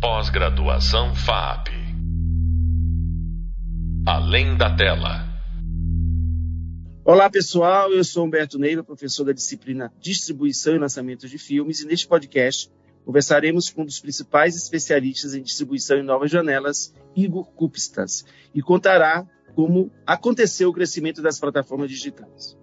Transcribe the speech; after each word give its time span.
Pós-graduação 0.00 1.12
FAP. 1.12 1.70
Além 4.06 4.56
da 4.56 4.76
tela. 4.76 5.26
Olá, 7.04 7.28
pessoal. 7.28 7.90
Eu 7.90 8.04
sou 8.04 8.24
Humberto 8.24 8.60
Neiva, 8.60 8.84
professor 8.84 9.24
da 9.24 9.32
disciplina 9.32 9.92
Distribuição 10.00 10.76
e 10.76 10.78
Lançamento 10.78 11.26
de 11.26 11.36
Filmes, 11.36 11.80
e 11.80 11.86
neste 11.86 12.06
podcast 12.06 12.70
conversaremos 13.04 13.70
com 13.70 13.82
um 13.82 13.86
dos 13.86 13.98
principais 13.98 14.54
especialistas 14.54 15.34
em 15.34 15.42
distribuição 15.42 15.98
em 15.98 16.04
novas 16.04 16.30
janelas, 16.30 16.94
Igor 17.16 17.50
Kupstas, 17.50 18.24
e 18.54 18.62
contará 18.62 19.26
como 19.56 19.90
aconteceu 20.06 20.68
o 20.68 20.72
crescimento 20.72 21.20
das 21.20 21.40
plataformas 21.40 21.90
digitais. 21.90 22.56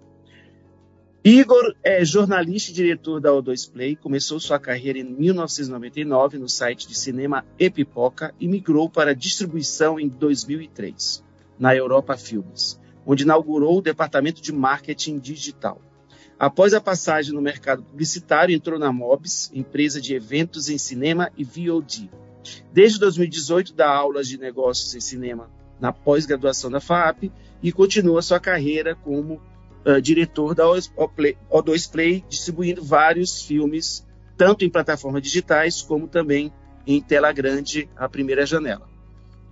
Igor 1.28 1.74
é 1.82 2.04
jornalista 2.04 2.70
e 2.70 2.74
diretor 2.74 3.20
da 3.20 3.30
O2 3.30 3.68
Play, 3.68 3.96
começou 3.96 4.38
sua 4.38 4.60
carreira 4.60 5.00
em 5.00 5.02
1999 5.02 6.38
no 6.38 6.48
site 6.48 6.86
de 6.86 6.96
cinema 6.96 7.44
Epipoca 7.58 8.32
e 8.38 8.46
migrou 8.46 8.88
para 8.88 9.12
distribuição 9.12 9.98
em 9.98 10.06
2003, 10.06 11.24
na 11.58 11.74
Europa 11.74 12.16
Filmes, 12.16 12.78
onde 13.04 13.24
inaugurou 13.24 13.78
o 13.78 13.82
departamento 13.82 14.40
de 14.40 14.52
marketing 14.52 15.18
digital. 15.18 15.82
Após 16.38 16.72
a 16.72 16.80
passagem 16.80 17.34
no 17.34 17.42
mercado 17.42 17.82
publicitário, 17.82 18.54
entrou 18.54 18.78
na 18.78 18.92
Mobs, 18.92 19.50
empresa 19.52 20.00
de 20.00 20.14
eventos 20.14 20.68
em 20.68 20.78
cinema 20.78 21.32
e 21.36 21.42
VOD. 21.42 22.08
Desde 22.72 23.00
2018 23.00 23.74
dá 23.74 23.90
aulas 23.90 24.28
de 24.28 24.38
negócios 24.38 24.94
em 24.94 25.00
cinema 25.00 25.50
na 25.80 25.92
pós-graduação 25.92 26.70
da 26.70 26.78
FAP 26.78 27.32
e 27.60 27.72
continua 27.72 28.22
sua 28.22 28.38
carreira 28.38 28.94
como 28.94 29.42
uh, 29.86 30.00
diretor 30.00 30.54
da 30.54 30.64
O2 30.64 31.90
Play, 31.90 32.24
distribuindo 32.28 32.84
vários 32.84 33.42
filmes, 33.42 34.04
tanto 34.36 34.64
em 34.64 34.70
plataformas 34.70 35.22
digitais 35.22 35.80
como 35.80 36.08
também 36.08 36.52
em 36.86 37.00
tela 37.00 37.32
grande, 37.32 37.88
a 37.96 38.08
primeira 38.08 38.44
janela. 38.44 38.88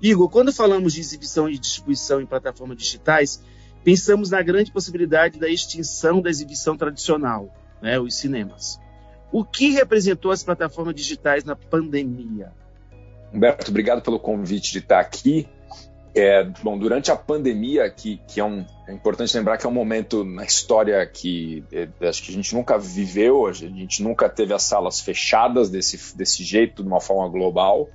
Igor, 0.02 0.28
quando 0.28 0.52
falamos 0.52 0.92
de 0.92 1.00
exibição 1.00 1.48
e 1.48 1.58
distribuição 1.58 2.20
em 2.20 2.26
plataformas 2.26 2.76
digitais, 2.76 3.42
pensamos 3.82 4.30
na 4.30 4.42
grande 4.42 4.70
possibilidade 4.70 5.38
da 5.38 5.48
extinção 5.48 6.20
da 6.20 6.30
exibição 6.30 6.76
tradicional, 6.76 7.52
né, 7.80 7.98
os 7.98 8.16
cinemas. 8.16 8.78
O 9.32 9.44
que 9.44 9.70
representou 9.70 10.30
as 10.30 10.42
plataformas 10.42 10.94
digitais 10.94 11.42
na 11.44 11.56
pandemia? 11.56 12.52
Humberto, 13.32 13.70
obrigado 13.70 14.00
pelo 14.00 14.20
convite 14.20 14.72
de 14.72 14.78
estar 14.78 15.00
aqui. 15.00 15.48
É, 16.16 16.44
bom, 16.62 16.78
durante 16.78 17.10
a 17.10 17.16
pandemia, 17.16 17.90
que, 17.90 18.20
que 18.28 18.38
é, 18.38 18.44
um, 18.44 18.64
é 18.86 18.92
importante 18.92 19.36
lembrar 19.36 19.58
que 19.58 19.66
é 19.66 19.68
um 19.68 19.72
momento 19.72 20.24
na 20.24 20.44
história 20.44 21.04
que 21.04 21.64
é, 21.72 21.88
acho 22.06 22.22
que 22.22 22.30
a 22.30 22.34
gente 22.34 22.54
nunca 22.54 22.78
viveu, 22.78 23.46
a 23.46 23.52
gente 23.52 24.00
nunca 24.00 24.28
teve 24.28 24.54
as 24.54 24.62
salas 24.62 25.00
fechadas 25.00 25.68
desse, 25.68 26.16
desse 26.16 26.44
jeito, 26.44 26.84
de 26.84 26.88
uma 26.88 27.00
forma 27.00 27.28
global. 27.28 27.88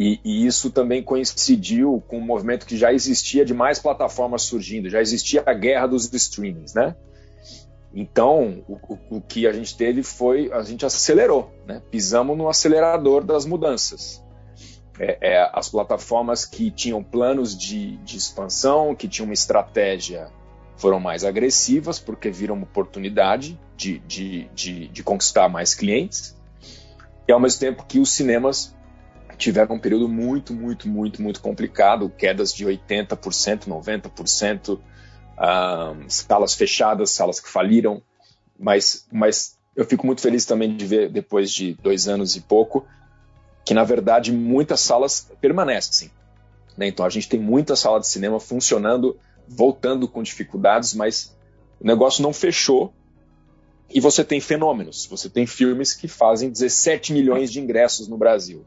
E, 0.00 0.18
e, 0.24 0.46
isso 0.46 0.70
também 0.70 1.00
coincidiu 1.00 2.02
com 2.08 2.18
um 2.18 2.24
movimento 2.24 2.66
que 2.66 2.76
já 2.76 2.92
existia 2.92 3.44
de 3.44 3.54
mais 3.54 3.78
plataformas 3.78 4.42
surgindo, 4.42 4.88
já 4.88 5.00
existia 5.00 5.44
a 5.46 5.52
guerra 5.52 5.86
dos 5.86 6.12
streamings, 6.12 6.74
né? 6.74 6.96
Então, 7.94 8.64
o, 8.66 9.16
o 9.16 9.20
que 9.20 9.46
a 9.46 9.52
gente 9.52 9.76
teve 9.76 10.02
foi, 10.02 10.50
a 10.52 10.62
gente 10.62 10.84
acelerou, 10.84 11.52
né? 11.66 11.82
Pisamos 11.90 12.36
no 12.36 12.48
acelerador 12.48 13.22
das 13.22 13.44
mudanças 13.44 14.24
é, 15.00 15.16
é, 15.22 15.50
as 15.54 15.70
plataformas 15.70 16.44
que 16.44 16.70
tinham 16.70 17.02
planos 17.02 17.56
de, 17.56 17.96
de 17.98 18.18
expansão, 18.18 18.94
que 18.94 19.08
tinham 19.08 19.24
uma 19.24 19.32
estratégia, 19.32 20.30
foram 20.76 21.00
mais 21.00 21.24
agressivas, 21.24 21.98
porque 21.98 22.30
viram 22.30 22.54
uma 22.54 22.64
oportunidade 22.64 23.58
de, 23.76 23.98
de, 24.00 24.44
de, 24.54 24.88
de 24.88 25.02
conquistar 25.02 25.48
mais 25.48 25.74
clientes, 25.74 26.36
e 27.26 27.32
ao 27.32 27.40
mesmo 27.40 27.60
tempo 27.60 27.86
que 27.86 27.98
os 27.98 28.12
cinemas 28.12 28.76
tiveram 29.38 29.76
um 29.76 29.78
período 29.78 30.06
muito, 30.06 30.52
muito, 30.52 30.86
muito, 30.86 31.22
muito 31.22 31.40
complicado, 31.40 32.10
quedas 32.10 32.52
de 32.52 32.66
80%, 32.66 33.66
90%, 33.66 34.78
um, 34.78 36.08
salas 36.10 36.52
fechadas, 36.52 37.10
salas 37.10 37.40
que 37.40 37.48
faliram, 37.48 38.02
mas, 38.58 39.06
mas 39.10 39.56
eu 39.74 39.86
fico 39.86 40.06
muito 40.06 40.20
feliz 40.20 40.44
também 40.44 40.76
de 40.76 40.84
ver, 40.84 41.08
depois 41.08 41.50
de 41.50 41.72
dois 41.82 42.06
anos 42.06 42.36
e 42.36 42.42
pouco, 42.42 42.86
que 43.70 43.74
na 43.74 43.84
verdade 43.84 44.32
muitas 44.32 44.80
salas 44.80 45.30
permanecem. 45.40 46.10
Né? 46.76 46.88
Então 46.88 47.06
a 47.06 47.08
gente 47.08 47.28
tem 47.28 47.38
muita 47.38 47.76
sala 47.76 48.00
de 48.00 48.08
cinema 48.08 48.40
funcionando, 48.40 49.16
voltando 49.46 50.08
com 50.08 50.24
dificuldades, 50.24 50.92
mas 50.92 51.36
o 51.78 51.86
negócio 51.86 52.20
não 52.20 52.32
fechou. 52.32 52.92
E 53.88 54.00
você 54.00 54.24
tem 54.24 54.40
fenômenos. 54.40 55.06
Você 55.06 55.30
tem 55.30 55.46
filmes 55.46 55.94
que 55.94 56.08
fazem 56.08 56.50
17 56.50 57.12
milhões 57.12 57.52
de 57.52 57.60
ingressos 57.60 58.08
no 58.08 58.18
Brasil. 58.18 58.64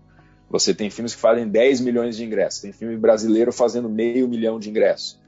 Você 0.50 0.74
tem 0.74 0.90
filmes 0.90 1.14
que 1.14 1.20
fazem 1.20 1.50
10 1.50 1.82
milhões 1.82 2.16
de 2.16 2.24
ingressos. 2.24 2.62
Tem 2.62 2.72
filme 2.72 2.96
brasileiro 2.96 3.52
fazendo 3.52 3.90
meio 3.90 4.26
milhão 4.26 4.58
de 4.58 4.70
ingressos. 4.70 5.20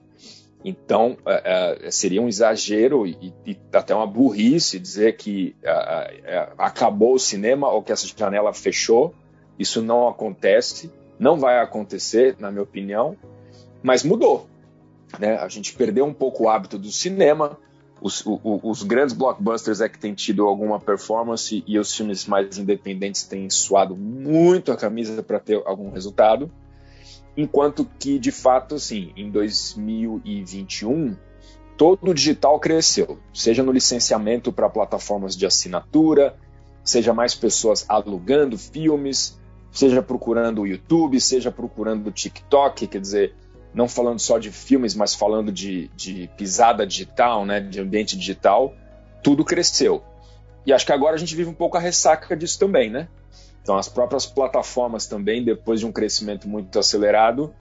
Então, 0.63 1.17
é, 1.25 1.81
é, 1.85 1.91
seria 1.91 2.21
um 2.21 2.29
exagero 2.29 3.05
e, 3.05 3.33
e, 3.45 3.57
até 3.73 3.93
uma 3.93 4.07
burrice 4.07 4.79
dizer 4.79 5.17
que 5.17 5.53
é 5.61 6.49
acabou 6.57 7.15
o 7.15 7.19
cinema 7.19 7.69
ou 7.69 7.83
que 7.83 7.91
essa 7.91 8.07
janela 8.07 8.53
fechou. 8.53 9.13
Isso 9.57 9.81
não 9.81 10.07
acontece, 10.07 10.91
não 11.17 11.37
vai 11.37 11.59
acontecer, 11.59 12.35
na 12.39 12.51
minha 12.51 12.63
opinião, 12.63 13.15
mas 13.81 14.03
mudou. 14.03 14.47
Né? 15.19 15.37
A 15.37 15.47
gente 15.47 15.73
perdeu 15.73 16.05
um 16.05 16.13
pouco 16.13 16.43
o 16.43 16.49
hábito 16.49 16.77
do 16.77 16.91
cinema. 16.91 17.57
Os, 18.01 18.25
o, 18.25 18.59
os 18.63 18.83
grandes 18.83 19.15
blockbusters 19.15 19.79
é 19.79 19.87
que 19.87 19.97
têm 19.97 20.13
tido 20.13 20.45
alguma 20.45 20.79
performance 20.79 21.63
e 21.65 21.79
os 21.79 21.95
filmes 21.95 22.25
mais 22.25 22.57
independentes 22.57 23.23
têm 23.23 23.49
suado 23.49 23.95
muito 23.95 24.71
a 24.71 24.75
camisa 24.75 25.23
para 25.23 25.39
ter 25.39 25.61
algum 25.65 25.89
resultado. 25.91 26.51
Enquanto 27.37 27.85
que, 27.99 28.19
de 28.19 28.31
fato, 28.31 28.75
assim, 28.75 29.11
em 29.15 29.29
2021, 29.29 31.15
todo 31.77 32.11
o 32.11 32.13
digital 32.13 32.59
cresceu, 32.59 33.19
seja 33.33 33.61
no 33.63 33.71
licenciamento 33.71 34.51
para 34.51 34.69
plataformas 34.69 35.35
de 35.35 35.45
assinatura, 35.45 36.35
seja 36.83 37.13
mais 37.13 37.35
pessoas 37.35 37.85
alugando 37.89 38.57
filmes, 38.57 39.37
seja 39.75 40.01
procurando 40.01 40.61
o 40.61 40.67
YouTube, 40.67 41.19
seja 41.19 41.51
procurando 41.51 42.07
o 42.07 42.11
TikTok, 42.11 42.87
quer 42.87 43.01
dizer, 43.01 43.35
não 43.73 43.89
falando 43.89 44.19
só 44.19 44.39
de 44.39 44.49
filmes, 44.51 44.95
mas 44.95 45.13
falando 45.13 45.51
de, 45.51 45.89
de 45.89 46.29
pisada 46.37 46.87
digital, 46.87 47.45
né, 47.45 47.59
de 47.59 47.81
ambiente 47.81 48.17
digital, 48.17 48.73
tudo 49.21 49.43
cresceu. 49.43 50.01
E 50.65 50.71
acho 50.71 50.85
que 50.85 50.93
agora 50.93 51.15
a 51.15 51.19
gente 51.19 51.35
vive 51.35 51.49
um 51.49 51.53
pouco 51.53 51.75
a 51.75 51.79
ressaca 51.79 52.35
disso 52.37 52.57
também, 52.57 52.89
né? 52.89 53.09
Então, 53.61 53.77
as 53.77 53.89
próprias 53.89 54.25
plataformas 54.25 55.07
também, 55.07 55.43
depois 55.43 55.81
de 55.81 55.85
um 55.85 55.91
crescimento 55.91 56.47
muito 56.47 56.79
acelerado, 56.79 57.53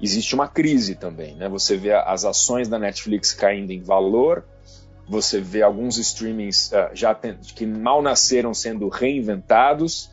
existe 0.00 0.34
uma 0.34 0.48
crise 0.48 0.96
também, 0.96 1.36
né? 1.36 1.48
Você 1.48 1.76
vê 1.76 1.92
as 1.92 2.24
ações 2.24 2.66
da 2.66 2.78
Netflix 2.78 3.32
caindo 3.32 3.70
em 3.70 3.80
valor, 3.80 4.44
você 5.08 5.40
vê 5.40 5.62
alguns 5.62 5.98
streamings 5.98 6.72
uh, 6.72 6.90
já 6.94 7.14
tem, 7.14 7.36
que 7.54 7.64
mal 7.64 8.02
nasceram 8.02 8.52
sendo 8.52 8.88
reinventados, 8.88 10.10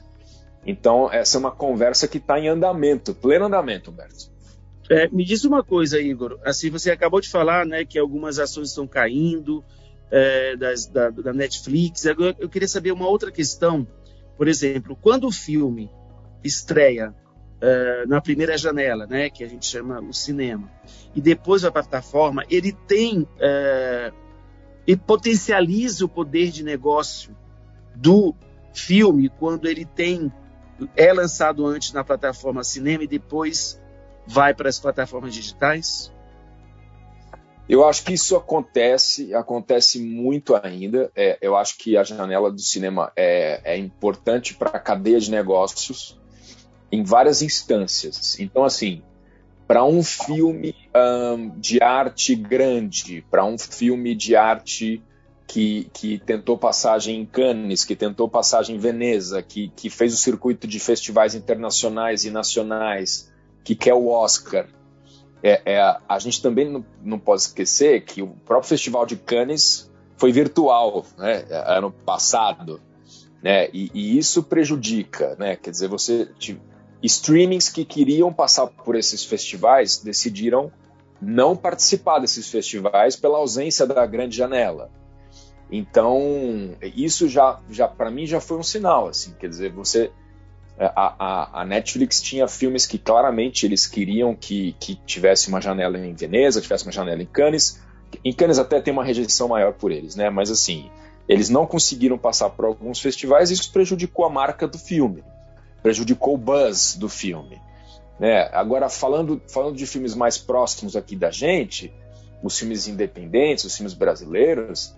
então, 0.65 1.11
essa 1.11 1.37
é 1.37 1.39
uma 1.39 1.51
conversa 1.51 2.07
que 2.07 2.17
está 2.17 2.39
em 2.39 2.47
andamento, 2.47 3.13
pleno 3.13 3.45
andamento, 3.45 3.91
Humberto. 3.91 4.29
É, 4.89 5.07
me 5.09 5.23
diz 5.25 5.43
uma 5.43 5.63
coisa, 5.63 5.99
Igor. 5.99 6.39
Assim, 6.45 6.69
você 6.69 6.91
acabou 6.91 7.19
de 7.19 7.29
falar 7.29 7.65
né, 7.65 7.83
que 7.83 7.99
algumas 7.99 8.39
ações 8.39 8.69
estão 8.69 8.87
caindo 8.87 9.63
é, 10.09 10.55
das, 10.55 10.85
da, 10.85 11.09
da, 11.09 11.33
Netflix. 11.33 12.05
Agora, 12.05 12.35
eu 12.39 12.47
queria 12.47 12.67
saber 12.67 12.91
uma 12.91 13.07
outra 13.07 13.31
questão. 13.31 13.85
Por 14.37 14.47
exemplo, 14.47 14.97
quando 15.01 15.27
o 15.27 15.31
filme 15.31 15.91
estreia 16.43 17.13
é, 17.59 18.05
na 18.05 18.21
primeira 18.21 18.57
janela, 18.57 19.05
né, 19.05 19.29
que 19.29 19.43
a 19.43 19.47
gente 19.47 19.65
chama 19.65 19.99
o 19.99 20.13
cinema, 20.13 20.71
e 21.13 21.19
depois 21.19 21.65
a 21.65 21.71
plataforma, 21.71 22.45
ele 22.49 22.71
tem 22.71 23.27
é, 23.39 24.13
e 24.85 24.95
potencializa 24.95 26.05
o 26.05 26.09
poder 26.09 26.49
de 26.49 26.63
negócio 26.63 27.35
do 27.93 28.33
filme 28.73 29.27
quando 29.27 29.67
ele 29.67 29.83
tem 29.83 30.31
é 30.95 31.11
lançado 31.13 31.65
antes 31.65 31.91
na 31.93 32.03
plataforma 32.03 32.63
cinema 32.63 33.03
e 33.03 33.07
depois 33.07 33.81
vai 34.25 34.53
para 34.53 34.69
as 34.69 34.79
plataformas 34.79 35.33
digitais? 35.33 36.11
Eu 37.69 37.85
acho 37.85 38.03
que 38.03 38.13
isso 38.13 38.35
acontece, 38.35 39.33
acontece 39.35 39.99
muito 39.99 40.55
ainda. 40.55 41.11
É, 41.15 41.37
eu 41.41 41.55
acho 41.55 41.77
que 41.77 41.97
a 41.97 42.03
janela 42.03 42.49
do 42.49 42.61
cinema 42.61 43.11
é, 43.15 43.73
é 43.73 43.77
importante 43.77 44.53
para 44.53 44.69
a 44.69 44.79
cadeia 44.79 45.19
de 45.19 45.29
negócios 45.29 46.17
em 46.89 47.03
várias 47.03 47.41
instâncias. 47.41 48.39
Então, 48.39 48.63
assim, 48.63 49.01
para 49.67 49.83
um 49.83 50.01
filme 50.01 50.73
um, 50.95 51.49
de 51.59 51.83
arte 51.83 52.35
grande, 52.35 53.25
para 53.29 53.43
um 53.43 53.57
filme 53.57 54.15
de 54.15 54.35
arte 54.35 55.03
que, 55.47 55.89
que 55.93 56.19
tentou 56.19 56.57
passagem 56.57 57.21
em 57.21 57.25
Cannes, 57.25 57.85
que 57.85 57.95
tentou 57.95 58.27
passagem 58.27 58.75
em 58.75 58.79
Veneza, 58.79 59.41
que, 59.41 59.69
que 59.69 59.89
fez 59.89 60.13
o 60.13 60.17
circuito 60.17 60.67
de 60.67 60.77
festivais 60.77 61.33
internacionais 61.33 62.25
e 62.25 62.29
nacionais, 62.29 63.31
que 63.63 63.73
quer 63.73 63.93
o 63.93 64.09
Oscar. 64.09 64.67
É, 65.41 65.61
é, 65.73 65.97
a 66.07 66.19
gente 66.19 66.41
também 66.41 66.69
não, 66.69 66.85
não 67.01 67.17
pode 67.17 67.43
esquecer 67.43 68.03
que 68.03 68.21
o 68.21 68.27
próprio 68.27 68.67
Festival 68.67 69.05
de 69.05 69.15
Cannes 69.15 69.89
foi 70.17 70.31
virtual, 70.31 71.05
né, 71.17 71.45
ano 71.65 71.91
passado. 71.91 72.81
né? 73.41 73.69
E, 73.71 73.89
e 73.93 74.17
isso 74.17 74.43
prejudica, 74.43 75.35
né? 75.39 75.55
Quer 75.55 75.69
dizer, 75.69 75.87
você 75.87 76.29
streamings 77.01 77.69
que 77.69 77.85
queriam 77.85 78.33
passar 78.33 78.67
por 78.67 78.95
esses 78.95 79.23
festivais 79.23 79.97
decidiram 79.99 80.71
não 81.21 81.55
participar 81.55 82.19
desses 82.19 82.49
festivais 82.49 83.15
pela 83.15 83.37
ausência 83.37 83.85
da 83.85 84.05
grande 84.05 84.35
janela. 84.35 84.91
Então, 85.71 86.75
isso 86.81 87.27
já, 87.27 87.59
já 87.69 87.87
para 87.87 88.09
mim 88.09 88.25
já 88.25 88.39
foi 88.39 88.57
um 88.57 88.63
sinal, 88.63 89.09
assim, 89.09 89.33
quer 89.37 89.49
dizer, 89.49 89.71
você 89.71 90.11
a, 90.79 91.15
a, 91.17 91.61
a, 91.61 91.65
Netflix 91.65 92.21
tinha 92.21 92.47
filmes 92.47 92.85
que 92.85 92.99
claramente 92.99 93.65
eles 93.65 93.87
queriam 93.87 94.35
que, 94.35 94.75
que 94.79 94.95
tivesse 94.95 95.49
uma 95.49 95.59
janela 95.59 95.97
em 95.97 96.13
Veneza, 96.13 96.61
tivesse 96.61 96.85
uma 96.85 96.91
janela 96.91 97.21
em 97.21 97.25
Cannes. 97.25 97.81
Em 98.23 98.31
Cannes 98.31 98.59
até 98.59 98.79
tem 98.79 98.93
uma 98.93 99.03
rejeição 99.03 99.47
maior 99.47 99.73
por 99.73 99.91
eles, 99.91 100.15
né? 100.15 100.29
Mas 100.29 100.51
assim, 100.51 100.89
eles 101.27 101.49
não 101.49 101.65
conseguiram 101.65 102.17
passar 102.17 102.51
por 102.51 102.65
alguns 102.65 102.99
festivais 102.99 103.49
e 103.49 103.53
isso 103.53 103.71
prejudicou 103.71 104.25
a 104.25 104.29
marca 104.29 104.67
do 104.67 104.77
filme, 104.77 105.23
prejudicou 105.81 106.35
o 106.35 106.37
buzz 106.37 106.95
do 106.95 107.09
filme. 107.09 107.59
Né? 108.19 108.49
Agora, 108.53 108.87
falando, 108.87 109.41
falando 109.47 109.75
de 109.75 109.85
filmes 109.85 110.15
mais 110.15 110.37
próximos 110.37 110.95
aqui 110.95 111.15
da 111.15 111.31
gente, 111.31 111.93
os 112.41 112.57
filmes 112.57 112.87
independentes, 112.87 113.65
os 113.65 113.75
filmes 113.75 113.93
brasileiros, 113.93 114.95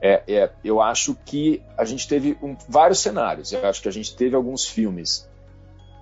é, 0.00 0.22
é, 0.26 0.50
eu 0.64 0.80
acho 0.80 1.14
que 1.26 1.62
a 1.76 1.84
gente 1.84 2.08
teve 2.08 2.36
um, 2.42 2.56
vários 2.68 3.00
cenários. 3.00 3.52
Eu 3.52 3.64
acho 3.66 3.82
que 3.82 3.88
a 3.88 3.92
gente 3.92 4.14
teve 4.14 4.34
alguns 4.34 4.66
filmes 4.66 5.28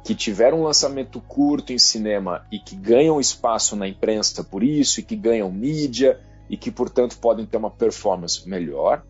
que 0.05 0.15
tiveram 0.15 0.61
um 0.61 0.63
lançamento 0.63 1.21
curto 1.21 1.73
em 1.73 1.79
cinema 1.79 2.47
e 2.51 2.59
que 2.59 2.77
ganham 2.77 3.21
espaço 3.21 3.75
na 3.75 3.89
imprensa 3.89 4.45
por 4.45 4.63
isso, 4.63 5.01
e 5.01 5.03
que 5.03 5.17
ganham 5.17 5.51
mídia, 5.51 6.21
e 6.49 6.57
que, 6.57 6.71
portanto, 6.71 7.19
podem 7.19 7.45
ter 7.45 7.57
uma 7.57 7.71
performance 7.71 8.49
melhor. 8.49 9.03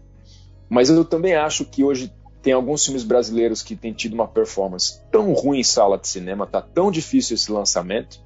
Mas 0.69 0.91
eu 0.91 1.05
também 1.05 1.35
acho 1.35 1.65
que 1.65 1.85
hoje 1.85 2.13
tem 2.43 2.53
alguns 2.53 2.85
filmes 2.85 3.05
brasileiros 3.05 3.63
que 3.63 3.77
têm 3.77 3.93
tido 3.93 4.15
uma 4.15 4.27
performance 4.27 5.01
tão 5.11 5.33
ruim 5.33 5.61
em 5.61 5.65
sala 5.65 5.99
de 5.99 6.09
cinema, 6.09 6.47
tá 6.47 6.63
tão 6.63 6.91
difícil 6.91 7.35
esse 7.35 7.53
lançamento, 7.53 8.21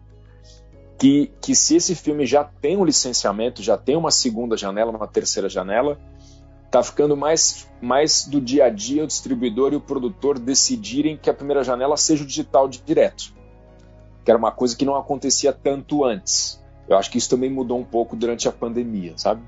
que, 0.98 1.32
que 1.40 1.54
se 1.54 1.76
esse 1.76 1.94
filme 1.94 2.24
já 2.24 2.44
tem 2.44 2.76
um 2.76 2.84
licenciamento, 2.84 3.62
já 3.62 3.76
tem 3.76 3.96
uma 3.96 4.10
segunda 4.10 4.56
janela, 4.56 4.90
uma 4.92 5.08
terceira 5.08 5.48
janela, 5.48 5.98
tá 6.72 6.82
ficando 6.82 7.14
mais, 7.14 7.68
mais 7.82 8.26
do 8.26 8.40
dia 8.40 8.64
a 8.64 8.70
dia 8.70 9.04
o 9.04 9.06
distribuidor 9.06 9.74
e 9.74 9.76
o 9.76 9.80
produtor 9.80 10.38
decidirem 10.38 11.18
que 11.18 11.28
a 11.28 11.34
primeira 11.34 11.62
janela 11.62 11.98
seja 11.98 12.24
o 12.24 12.26
digital 12.26 12.66
direto, 12.66 13.34
que 14.24 14.30
era 14.30 14.38
uma 14.38 14.50
coisa 14.50 14.74
que 14.74 14.86
não 14.86 14.96
acontecia 14.96 15.52
tanto 15.52 16.02
antes. 16.02 16.64
Eu 16.88 16.96
acho 16.96 17.10
que 17.10 17.18
isso 17.18 17.28
também 17.28 17.50
mudou 17.50 17.78
um 17.78 17.84
pouco 17.84 18.16
durante 18.16 18.48
a 18.48 18.52
pandemia, 18.52 19.12
sabe? 19.18 19.42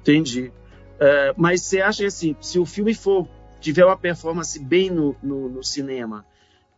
Entendi. 0.00 0.52
Uh, 0.96 1.32
mas 1.36 1.62
você 1.62 1.80
acha 1.80 2.04
assim, 2.04 2.34
se 2.40 2.58
o 2.58 2.66
filme 2.66 2.94
for 2.94 3.28
tiver 3.60 3.84
uma 3.84 3.96
performance 3.96 4.58
bem 4.58 4.90
no, 4.90 5.14
no, 5.22 5.48
no 5.48 5.62
cinema, 5.62 6.26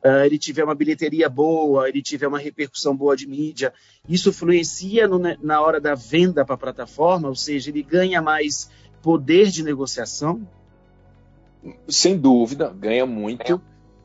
uh, 0.04 0.26
ele 0.26 0.38
tiver 0.38 0.64
uma 0.64 0.74
bilheteria 0.74 1.30
boa, 1.30 1.88
ele 1.88 2.02
tiver 2.02 2.26
uma 2.26 2.38
repercussão 2.38 2.94
boa 2.94 3.16
de 3.16 3.26
mídia, 3.26 3.72
isso 4.06 4.28
influencia 4.28 5.08
no, 5.08 5.19
na 5.19 5.62
hora 5.62 5.80
da 5.80 5.94
venda 5.94 6.44
para 6.44 6.56
a 6.56 6.58
plataforma, 6.58 7.28
ou 7.28 7.34
seja, 7.34 7.70
ele 7.70 7.82
ganha 7.82 8.20
mais 8.20 8.70
poder 9.02 9.49
de 9.49 9.62
negociação? 9.62 10.46
Sem 11.88 12.16
dúvida, 12.16 12.72
ganha 12.75 13.04
muito. 13.04 13.60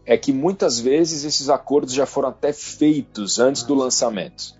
É 0.05 0.17
que 0.17 0.31
muitas 0.31 0.79
vezes 0.79 1.23
esses 1.23 1.49
acordos 1.49 1.93
já 1.93 2.05
foram 2.05 2.29
até 2.29 2.51
feitos 2.53 3.39
antes 3.39 3.63
do 3.63 3.75
lançamento. 3.75 4.57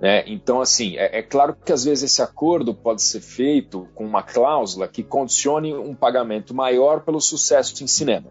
Né? 0.00 0.24
Então, 0.26 0.60
assim, 0.60 0.96
é, 0.96 1.18
é, 1.18 1.22
claro 1.22 1.54
que 1.54 1.72
às 1.72 1.84
vezes 1.84 2.04
esse 2.04 2.22
acordo 2.22 2.74
pode 2.74 3.02
ser 3.02 3.20
feito 3.20 3.86
com 3.94 4.04
uma 4.06 4.22
cláusula 4.22 4.88
que 4.88 5.02
condicione 5.02 5.74
um 5.74 5.94
pagamento 5.94 6.54
maior 6.54 7.02
pelo 7.02 7.20
sucesso 7.20 7.84
em 7.84 7.86
cinema. 7.86 8.28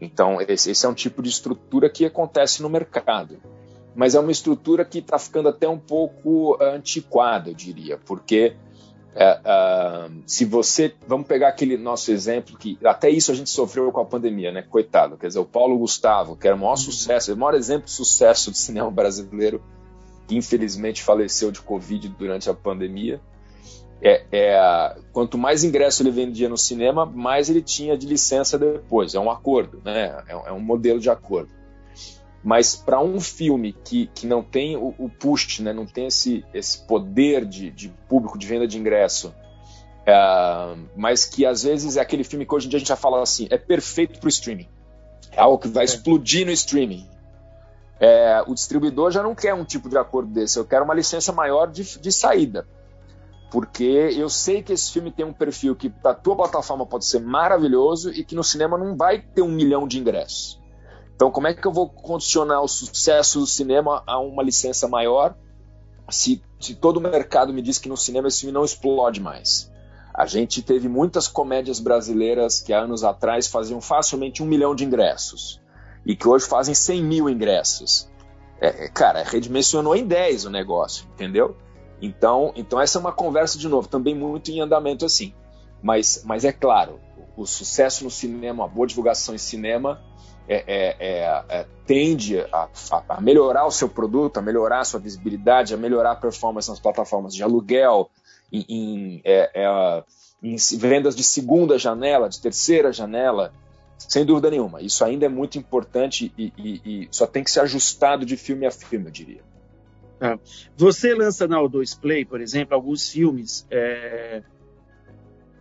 Então, 0.00 0.40
esse, 0.40 0.70
esse 0.70 0.86
é 0.86 0.88
um 0.88 0.94
tipo 0.94 1.22
de 1.22 1.28
estrutura 1.28 1.90
que 1.90 2.06
acontece 2.06 2.62
no 2.62 2.70
mercado. 2.70 3.38
Mas 3.94 4.14
é 4.14 4.20
uma 4.20 4.32
estrutura 4.32 4.84
que 4.84 5.00
está 5.00 5.18
ficando 5.18 5.48
até 5.48 5.68
um 5.68 5.78
pouco 5.78 6.56
antiquada, 6.62 7.50
eu 7.50 7.54
diria, 7.54 7.98
porque 7.98 8.54
é, 9.20 9.40
uh, 9.40 10.22
se 10.24 10.44
você. 10.44 10.94
Vamos 11.08 11.26
pegar 11.26 11.48
aquele 11.48 11.76
nosso 11.76 12.12
exemplo 12.12 12.56
que 12.56 12.78
até 12.84 13.10
isso 13.10 13.32
a 13.32 13.34
gente 13.34 13.50
sofreu 13.50 13.90
com 13.90 14.00
a 14.00 14.04
pandemia, 14.04 14.52
né? 14.52 14.62
Coitado. 14.62 15.16
Quer 15.16 15.26
dizer, 15.26 15.40
o 15.40 15.44
Paulo 15.44 15.76
Gustavo, 15.76 16.36
que 16.36 16.46
era 16.46 16.54
o 16.54 16.58
maior 16.60 16.76
sucesso, 16.76 17.34
o 17.34 17.36
maior 17.36 17.54
exemplo 17.54 17.86
de 17.86 17.90
sucesso 17.90 18.52
do 18.52 18.56
cinema 18.56 18.88
brasileiro, 18.92 19.60
que 20.28 20.36
infelizmente 20.36 21.02
faleceu 21.02 21.50
de 21.50 21.60
Covid 21.60 22.08
durante 22.10 22.48
a 22.48 22.54
pandemia. 22.54 23.20
É, 24.00 24.24
é, 24.30 24.96
quanto 25.12 25.36
mais 25.36 25.64
ingresso 25.64 26.04
ele 26.04 26.12
vendia 26.12 26.48
no 26.48 26.56
cinema, 26.56 27.04
mais 27.04 27.50
ele 27.50 27.60
tinha 27.60 27.98
de 27.98 28.06
licença 28.06 28.56
depois. 28.56 29.16
É 29.16 29.18
um 29.18 29.28
acordo, 29.28 29.82
né? 29.84 30.22
É, 30.28 30.32
é 30.32 30.52
um 30.52 30.60
modelo 30.60 31.00
de 31.00 31.10
acordo. 31.10 31.50
Mas 32.48 32.74
para 32.74 32.98
um 32.98 33.20
filme 33.20 33.74
que, 33.74 34.06
que 34.14 34.26
não 34.26 34.42
tem 34.42 34.74
o, 34.74 34.94
o 34.98 35.10
push, 35.10 35.60
né, 35.60 35.70
não 35.70 35.84
tem 35.84 36.06
esse, 36.06 36.42
esse 36.54 36.78
poder 36.86 37.44
de, 37.44 37.70
de 37.70 37.90
público, 38.08 38.38
de 38.38 38.46
venda 38.46 38.66
de 38.66 38.78
ingresso, 38.78 39.34
é, 40.06 40.74
mas 40.96 41.26
que 41.26 41.44
às 41.44 41.62
vezes 41.62 41.98
é 41.98 42.00
aquele 42.00 42.24
filme 42.24 42.46
que 42.46 42.54
hoje 42.54 42.66
em 42.66 42.70
dia 42.70 42.78
a 42.78 42.80
gente 42.80 42.88
já 42.88 42.96
fala 42.96 43.22
assim, 43.22 43.48
é 43.50 43.58
perfeito 43.58 44.18
para 44.18 44.28
o 44.28 44.30
streaming. 44.30 44.66
É 45.30 45.40
algo 45.42 45.58
que 45.58 45.68
vai 45.68 45.82
é. 45.82 45.84
explodir 45.84 46.46
no 46.46 46.52
streaming. 46.52 47.06
É, 48.00 48.42
o 48.46 48.54
distribuidor 48.54 49.10
já 49.10 49.22
não 49.22 49.34
quer 49.34 49.52
um 49.52 49.62
tipo 49.62 49.86
de 49.90 49.98
acordo 49.98 50.32
desse, 50.32 50.58
eu 50.58 50.64
quero 50.64 50.86
uma 50.86 50.94
licença 50.94 51.30
maior 51.30 51.70
de, 51.70 51.98
de 51.98 52.10
saída. 52.10 52.66
Porque 53.50 53.84
eu 54.16 54.30
sei 54.30 54.62
que 54.62 54.72
esse 54.72 54.90
filme 54.90 55.10
tem 55.10 55.26
um 55.26 55.34
perfil 55.34 55.76
que 55.76 55.90
para 55.90 56.12
a 56.12 56.14
tua 56.14 56.34
plataforma 56.34 56.86
pode 56.86 57.04
ser 57.04 57.20
maravilhoso 57.20 58.10
e 58.10 58.24
que 58.24 58.34
no 58.34 58.42
cinema 58.42 58.78
não 58.78 58.96
vai 58.96 59.20
ter 59.20 59.42
um 59.42 59.52
milhão 59.52 59.86
de 59.86 59.98
ingressos. 59.98 60.57
Então, 61.18 61.32
como 61.32 61.48
é 61.48 61.52
que 61.52 61.66
eu 61.66 61.72
vou 61.72 61.88
condicionar 61.88 62.62
o 62.62 62.68
sucesso 62.68 63.40
do 63.40 63.46
cinema 63.46 64.04
a 64.06 64.20
uma 64.20 64.40
licença 64.40 64.86
maior 64.86 65.34
se, 66.08 66.40
se 66.60 66.76
todo 66.76 66.98
o 66.98 67.00
mercado 67.00 67.52
me 67.52 67.60
diz 67.60 67.76
que 67.76 67.88
no 67.88 67.96
cinema 67.96 68.28
esse 68.28 68.42
filme 68.42 68.52
não 68.52 68.64
explode 68.64 69.20
mais? 69.20 69.68
A 70.14 70.26
gente 70.26 70.62
teve 70.62 70.88
muitas 70.88 71.26
comédias 71.26 71.80
brasileiras 71.80 72.60
que 72.60 72.72
há 72.72 72.82
anos 72.82 73.02
atrás 73.02 73.48
faziam 73.48 73.80
facilmente 73.80 74.44
um 74.44 74.46
milhão 74.46 74.76
de 74.76 74.84
ingressos 74.84 75.60
e 76.06 76.14
que 76.14 76.28
hoje 76.28 76.46
fazem 76.46 76.72
100 76.72 77.02
mil 77.02 77.28
ingressos. 77.28 78.08
É, 78.60 78.84
é 78.84 78.88
cara, 78.88 79.24
redimensionou 79.24 79.96
em 79.96 80.06
10 80.06 80.44
o 80.44 80.50
negócio, 80.50 81.04
entendeu? 81.14 81.56
Então, 82.00 82.52
então 82.54 82.80
essa 82.80 82.96
é 82.96 83.00
uma 83.00 83.10
conversa, 83.10 83.58
de 83.58 83.66
novo, 83.66 83.88
também 83.88 84.14
muito 84.14 84.52
em 84.52 84.60
andamento 84.60 85.04
assim. 85.04 85.34
Mas, 85.82 86.22
mas 86.24 86.44
é 86.44 86.52
claro, 86.52 87.00
o, 87.36 87.42
o 87.42 87.44
sucesso 87.44 88.04
no 88.04 88.10
cinema, 88.10 88.66
a 88.66 88.68
boa 88.68 88.86
divulgação 88.86 89.34
em 89.34 89.38
cinema 89.38 90.00
é, 90.48 90.64
é, 90.66 90.96
é, 90.98 91.44
é, 91.48 91.66
tende 91.86 92.40
a, 92.40 92.68
a, 93.08 93.20
melhorar 93.20 93.66
o 93.66 93.70
seu 93.70 93.88
produto, 93.88 94.38
a 94.38 94.42
melhorar 94.42 94.80
a 94.80 94.84
sua 94.84 94.98
visibilidade, 94.98 95.74
a 95.74 95.76
melhorar 95.76 96.12
a 96.12 96.16
performance 96.16 96.70
nas 96.70 96.80
plataformas 96.80 97.34
de 97.34 97.42
aluguel, 97.42 98.10
em, 98.50 98.64
em, 98.68 99.20
é, 99.24 100.02
em 100.42 100.56
vendas 100.78 101.14
de 101.14 101.22
segunda 101.22 101.78
janela, 101.78 102.28
de 102.28 102.40
terceira 102.40 102.90
janela, 102.92 103.52
sem 103.98 104.24
dúvida 104.24 104.50
nenhuma. 104.50 104.80
Isso 104.80 105.04
ainda 105.04 105.26
é 105.26 105.28
muito 105.28 105.58
importante 105.58 106.32
e, 106.38 106.52
e, 106.56 107.02
e 107.02 107.08
só 107.10 107.26
tem 107.26 107.44
que 107.44 107.50
ser 107.50 107.60
ajustado 107.60 108.24
de 108.24 108.36
filme 108.36 108.64
a 108.64 108.70
filme, 108.70 109.06
eu 109.06 109.10
diria. 109.10 109.42
Você 110.76 111.14
lança 111.14 111.46
na 111.46 111.58
O2 111.58 111.98
Play, 112.00 112.24
por 112.24 112.40
exemplo, 112.40 112.74
alguns 112.74 113.08
filmes 113.08 113.66
é, 113.70 114.42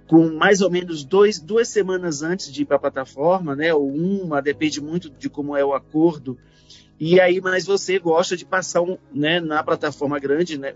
com 0.08 0.30
mais 0.34 0.62
ou 0.62 0.72
menos 0.72 1.04
dois, 1.04 1.40
duas 1.40 1.68
semanas 1.68 2.24
antes 2.24 2.52
de 2.52 2.62
ir 2.62 2.66
para 2.66 2.78
a 2.78 2.80
plataforma, 2.80 3.56
né? 3.56 3.74
Ou 3.74 3.88
uma, 3.88 4.42
depende 4.42 4.82
muito 4.82 5.10
de 5.10 5.30
como 5.30 5.56
é 5.56 5.64
o 5.64 5.74
acordo. 5.74 6.38
E 7.00 7.20
aí, 7.20 7.40
mas 7.40 7.66
você 7.66 8.00
gosta 8.00 8.36
de 8.36 8.44
passar 8.44 8.82
um, 8.82 8.98
né, 9.14 9.40
na 9.40 9.64
plataforma 9.64 10.18
grande, 10.18 10.58
né, 10.58 10.74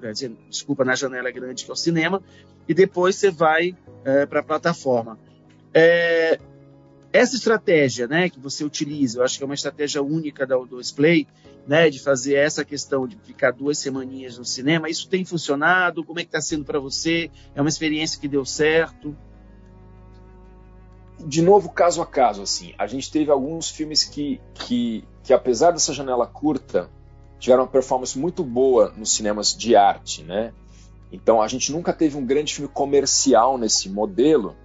desculpa, 0.47 0.85
na 0.85 0.93
janela 0.93 1.31
grande 1.31 1.65
que 1.65 1.71
é 1.71 1.73
o 1.73 1.75
cinema, 1.75 2.21
e 2.67 2.75
depois 2.75 3.15
você 3.15 3.31
vai 3.31 3.75
é, 4.05 4.27
para 4.27 4.41
a 4.41 4.43
plataforma. 4.43 5.17
É, 5.73 6.39
essa 7.13 7.35
estratégia, 7.35 8.07
né, 8.07 8.29
que 8.29 8.39
você 8.39 8.63
utiliza, 8.63 9.19
eu 9.19 9.23
acho 9.23 9.37
que 9.37 9.43
é 9.43 9.45
uma 9.45 9.55
estratégia 9.55 10.01
única 10.01 10.45
da 10.45 10.55
O2 10.55 10.95
Play, 10.95 11.27
né, 11.67 11.89
de 11.89 11.99
fazer 11.99 12.35
essa 12.35 12.65
questão 12.65 13.07
de 13.07 13.17
ficar 13.17 13.51
duas 13.51 13.77
semaninhas 13.77 14.37
no 14.37 14.45
cinema, 14.45 14.89
isso 14.89 15.07
tem 15.07 15.23
funcionado? 15.25 16.03
Como 16.03 16.19
é 16.19 16.23
que 16.23 16.29
está 16.29 16.41
sendo 16.41 16.65
para 16.65 16.79
você? 16.79 17.29
É 17.53 17.61
uma 17.61 17.69
experiência 17.69 18.19
que 18.19 18.27
deu 18.27 18.45
certo? 18.45 19.15
De 21.19 21.41
novo, 21.41 21.69
caso 21.69 22.01
a 22.01 22.05
caso, 22.05 22.41
assim, 22.41 22.73
a 22.77 22.87
gente 22.87 23.11
teve 23.11 23.29
alguns 23.29 23.69
filmes 23.69 24.03
que, 24.03 24.41
que, 24.55 25.03
que 25.23 25.33
apesar 25.33 25.71
dessa 25.71 25.93
janela 25.93 26.25
curta, 26.25 26.89
tiveram 27.37 27.63
uma 27.63 27.69
performance 27.69 28.17
muito 28.17 28.43
boa 28.43 28.93
nos 28.95 29.13
cinemas 29.13 29.55
de 29.55 29.75
arte, 29.75 30.23
né? 30.23 30.53
Então 31.11 31.41
a 31.41 31.47
gente 31.47 31.71
nunca 31.71 31.91
teve 31.91 32.17
um 32.17 32.25
grande 32.25 32.53
filme 32.53 32.71
comercial 32.71 33.57
nesse 33.57 33.89
modelo, 33.89 34.55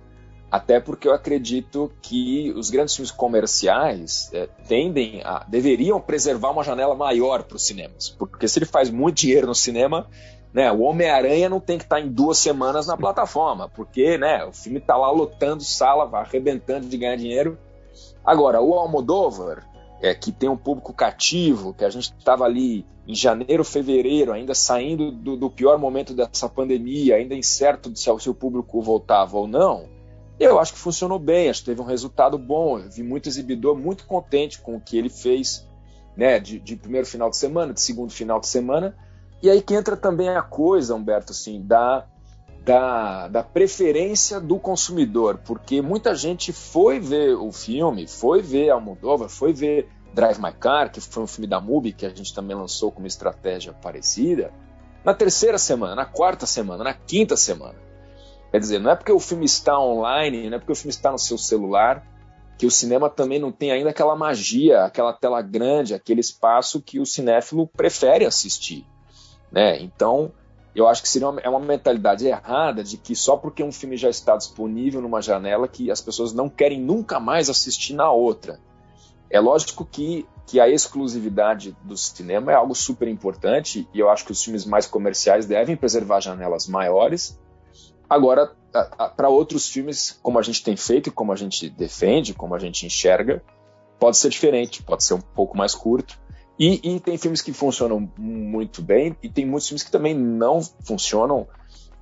até 0.51 0.79
porque 0.81 1.09
eu 1.09 1.13
acredito 1.13 1.93
que 2.01 2.53
os 2.57 2.71
grandes 2.71 2.95
filmes 2.95 3.11
comerciais 3.11 4.31
é, 4.33 4.49
tendem 4.69 5.21
a 5.25 5.45
deveriam 5.47 6.01
preservar 6.01 6.51
uma 6.51 6.63
janela 6.63 6.95
maior 6.95 7.43
para 7.43 7.57
os 7.57 7.67
cinemas, 7.67 8.09
porque 8.11 8.47
se 8.47 8.59
ele 8.59 8.67
faz 8.67 8.91
muito 8.91 9.17
dinheiro 9.19 9.47
no 9.47 9.55
cinema, 9.55 10.09
né, 10.53 10.71
o 10.73 10.81
Homem-Aranha 10.81 11.49
não 11.49 11.61
tem 11.61 11.77
que 11.77 11.85
estar 11.85 11.97
tá 11.97 12.03
em 12.03 12.09
duas 12.09 12.39
semanas 12.39 12.87
na 12.87 12.97
plataforma, 12.97 13.69
porque 13.69 14.17
né, 14.17 14.45
o 14.45 14.53
filme 14.53 14.79
está 14.79 14.97
lá 14.97 15.11
lotando 15.11 15.63
sala, 15.63 16.09
arrebentando 16.19 16.87
de 16.87 16.97
ganhar 16.97 17.17
dinheiro. 17.17 17.59
Agora, 18.25 18.61
o 18.61 18.75
Almodóvar, 18.75 19.67
é, 20.01 20.15
que 20.15 20.33
tem 20.33 20.49
um 20.49 20.57
público 20.57 20.93
cativo, 20.93 21.75
que 21.75 21.85
a 21.85 21.91
gente 21.91 22.15
estava 22.19 22.45
ali 22.45 22.87
em 23.07 23.15
janeiro, 23.15 23.65
fevereiro, 23.65 24.33
ainda 24.33 24.55
saindo 24.55 25.13
do, 25.13 25.37
do, 25.37 25.51
pior 25.51 25.79
momento 25.79 26.15
dessa 26.15 26.49
pandemia, 26.49 27.17
ainda 27.17 27.35
incerto 27.35 27.91
de 27.91 28.01
se 28.01 28.11
o 28.11 28.19
seu 28.19 28.35
público 28.35 28.81
voltava 28.81 29.37
ou 29.37 29.47
não, 29.47 29.96
eu 30.39 30.59
acho 30.59 30.75
que 30.75 30.79
funcionou 30.79 31.19
bem, 31.19 31.49
acho 31.49 31.61
que 31.61 31.67
teve 31.67 31.81
um 31.81 31.85
resultado 31.85 32.37
bom. 32.39 32.79
Eu 32.79 32.91
vi 32.91 33.03
muito 33.03 33.29
exibidor 33.29 33.77
muito 33.77 34.07
contente 34.07 34.61
com 34.61 34.77
o 34.77 34.81
que 34.81 34.99
ele 34.99 35.09
fez, 35.09 35.67
né, 36.17 36.39
de, 36.39 36.59
de 36.59 36.77
primeiro 36.77 37.07
final 37.07 37.31
de 37.31 37.37
semana, 37.37 37.73
de 37.73 37.81
segundo 37.81 38.13
final 38.13 38.39
de 38.39 38.47
semana. 38.47 38.97
E 39.43 39.51
aí 39.51 39.63
que 39.63 39.75
entra 39.75 39.97
também 39.97 40.29
a 40.29 40.43
coisa, 40.43 40.95
Humberto, 40.95 41.33
assim, 41.33 41.63
da, 41.63 42.07
da, 42.65 43.29
da 43.29 43.43
preferência 43.43 44.41
do 44.41 44.59
consumidor, 44.59 45.41
porque 45.45 45.81
muita 45.81 46.15
gente 46.15 46.53
foi 46.53 46.99
ver 46.99 47.35
o 47.35 47.53
filme, 47.53 48.07
foi 48.07 48.43
ver 48.43 48.71
Almodóvar, 48.71 49.29
foi 49.29 49.53
ver 49.53 49.89
Drive 50.13 50.39
My 50.39 50.53
Car, 50.53 50.91
que 50.91 51.01
foi 51.01 51.23
um 51.23 51.27
filme 51.27 51.47
da 51.47 51.61
MUBI 51.61 51.93
que 51.93 52.07
a 52.07 52.09
gente 52.09 52.35
também 52.35 52.57
lançou 52.57 52.91
com 52.91 52.99
uma 52.99 53.07
estratégia 53.07 53.73
parecida, 53.73 54.53
na 55.05 55.15
terceira 55.15 55.59
semana, 55.59 55.95
na 55.95 56.05
quarta 56.05 56.47
semana, 56.47 56.83
na 56.83 56.95
quinta 56.95 57.37
semana. 57.37 57.86
Quer 58.57 58.61
dizer, 58.61 58.79
não 58.79 58.91
é 58.91 58.97
porque 58.97 59.13
o 59.13 59.21
filme 59.21 59.45
está 59.45 59.79
online, 59.79 60.49
não 60.49 60.57
é 60.57 60.59
porque 60.59 60.73
o 60.73 60.75
filme 60.75 60.89
está 60.89 61.13
no 61.13 61.19
seu 61.19 61.37
celular, 61.37 62.03
que 62.57 62.65
o 62.65 62.71
cinema 62.71 63.11
também 63.11 63.39
não 63.39 63.53
tem 63.53 63.71
ainda 63.71 63.91
aquela 63.91 64.17
magia, 64.17 64.85
aquela 64.85 65.13
tela 65.13 65.43
grande, 65.43 65.93
aquele 65.93 66.21
espaço 66.21 66.81
que 66.81 66.99
o 66.99 67.05
cinéfilo 67.05 67.67
prefere 67.67 68.25
assistir. 68.25 68.87
Né? 69.53 69.79
Então, 69.83 70.33
eu 70.75 70.89
acho 70.89 71.03
que 71.03 71.09
seria 71.11 71.29
uma, 71.29 71.39
é 71.43 71.51
uma 71.51 71.61
mentalidade 71.61 72.27
errada 72.27 72.83
de 72.83 72.97
que 72.97 73.15
só 73.15 73.37
porque 73.37 73.63
um 73.63 73.71
filme 73.71 73.95
já 73.95 74.09
está 74.09 74.39
disponível 74.39 75.03
numa 75.03 75.21
janela 75.21 75.69
que 75.69 75.91
as 75.91 76.01
pessoas 76.01 76.33
não 76.33 76.49
querem 76.49 76.81
nunca 76.81 77.21
mais 77.21 77.51
assistir 77.51 77.93
na 77.93 78.11
outra. 78.11 78.59
É 79.29 79.39
lógico 79.39 79.85
que, 79.85 80.27
que 80.47 80.59
a 80.59 80.67
exclusividade 80.67 81.77
do 81.85 81.95
cinema 81.95 82.53
é 82.53 82.55
algo 82.55 82.75
super 82.75 83.07
importante 83.07 83.87
e 83.93 83.99
eu 83.99 84.09
acho 84.09 84.25
que 84.25 84.33
os 84.33 84.43
filmes 84.43 84.65
mais 84.65 84.87
comerciais 84.87 85.45
devem 85.45 85.77
preservar 85.77 86.21
janelas 86.21 86.67
maiores. 86.67 87.39
Agora, 88.09 88.53
para 89.17 89.29
outros 89.29 89.69
filmes, 89.69 90.19
como 90.23 90.39
a 90.39 90.43
gente 90.43 90.63
tem 90.63 90.77
feito 90.77 91.13
como 91.13 91.33
a 91.33 91.37
gente 91.37 91.69
defende, 91.69 92.35
como 92.35 92.55
a 92.55 92.59
gente 92.59 92.87
enxerga, 92.87 93.43
pode 93.99 94.17
ser 94.17 94.29
diferente, 94.29 94.83
pode 94.83 95.05
ser 95.05 95.15
um 95.15 95.21
pouco 95.21 95.57
mais 95.57 95.75
curto. 95.75 96.19
E, 96.59 96.81
e, 96.83 97.01
tem 97.01 97.19
filmes 97.19 97.43
que 97.43 97.53
funcionam 97.53 98.11
muito 98.17 98.81
bem 98.81 99.15
e 99.23 99.29
tem 99.29 99.45
muitos 99.45 99.69
filmes 99.69 99.83
que 99.83 99.91
também 99.91 100.15
não 100.15 100.63
funcionam 100.63 101.47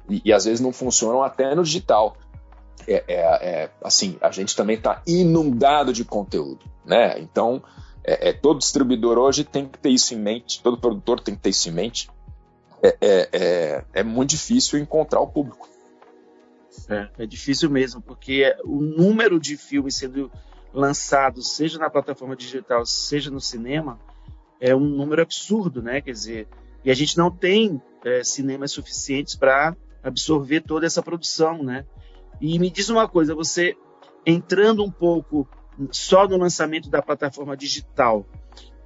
e, 0.09 0.23
e 0.25 0.33
às 0.33 0.45
vezes 0.45 0.61
não 0.61 0.73
funcionam 0.73 1.25
até 1.25 1.57
no 1.57 1.65
digital 1.65 2.17
é, 2.87 3.05
é, 3.09 3.15
é, 3.17 3.71
assim, 3.83 4.17
a 4.21 4.31
gente 4.31 4.55
também 4.55 4.77
está 4.77 5.03
inundado 5.07 5.93
de 5.93 6.05
conteúdo, 6.05 6.65
né? 6.85 7.19
Então, 7.19 7.63
é, 8.03 8.31
é, 8.31 8.33
todo 8.33 8.59
distribuidor 8.59 9.19
hoje 9.19 9.45
tem 9.45 9.67
que 9.67 9.79
ter 9.79 9.91
isso 9.91 10.15
em 10.15 10.19
mente, 10.19 10.63
todo 10.63 10.77
produtor 10.77 11.21
tem 11.21 11.35
que 11.35 11.41
ter 11.41 11.51
isso 11.51 11.69
em 11.69 11.73
mente. 11.73 12.11
É, 12.83 12.97
é, 13.01 13.85
é 13.95 14.03
muito 14.03 14.31
difícil 14.31 14.79
encontrar 14.79 15.21
o 15.21 15.27
público. 15.27 15.69
É, 16.89 17.27
difícil 17.27 17.71
mesmo, 17.71 18.01
porque 18.01 18.55
o 18.65 18.81
número 18.81 19.39
de 19.39 19.57
filmes 19.57 19.97
sendo 19.97 20.31
lançados, 20.73 21.55
seja 21.57 21.79
na 21.79 21.89
plataforma 21.89 22.35
digital, 22.35 22.85
seja 22.85 23.31
no 23.31 23.41
cinema, 23.41 23.99
é 24.61 24.75
um 24.75 24.81
número 24.81 25.23
absurdo, 25.23 25.81
né? 25.83 26.01
Quer 26.01 26.13
dizer, 26.13 26.49
e 26.85 26.91
a 26.91 26.95
gente 26.95 27.17
não 27.17 27.31
tem 27.31 27.81
cinemas 28.23 28.73
suficientes 28.73 29.35
para 29.35 29.75
absorver 30.03 30.61
toda 30.61 30.85
essa 30.85 31.03
produção, 31.03 31.63
né? 31.63 31.87
E 32.41 32.59
me 32.59 32.71
diz 32.71 32.89
uma 32.89 33.09
coisa, 33.09 33.35
você 33.35 33.77
entrando 34.27 34.85
um 34.85 34.91
pouco 34.91 35.49
só 35.91 36.27
no 36.29 36.37
lançamento 36.37 36.91
da 36.91 37.01
plataforma 37.01 37.57
digital, 37.57 38.27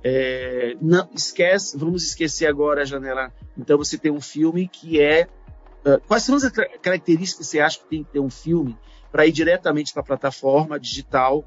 é, 0.03 0.77
não 0.81 1.09
esquece, 1.15 1.77
vamos 1.77 2.05
esquecer 2.05 2.47
agora 2.47 2.83
a 2.83 2.85
janela. 2.85 3.33
Então 3.57 3.77
você 3.77 3.99
tem 3.99 4.13
um 4.13 4.21
filme 4.21 4.69
que 4.69 5.01
é 5.01 5.29
quais 6.07 6.23
são 6.23 6.35
as 6.35 6.49
características 6.83 7.47
que 7.47 7.51
você 7.53 7.61
acha 7.61 7.79
que 7.79 7.87
tem 7.87 8.05
que 8.05 8.11
ter 8.11 8.21
um 8.21 8.31
filme 8.31 8.77
para 9.11 9.27
ir 9.27 9.33
diretamente 9.33 9.93
para 9.93 10.03
a 10.03 10.07
plataforma 10.07 10.79
digital 10.79 11.39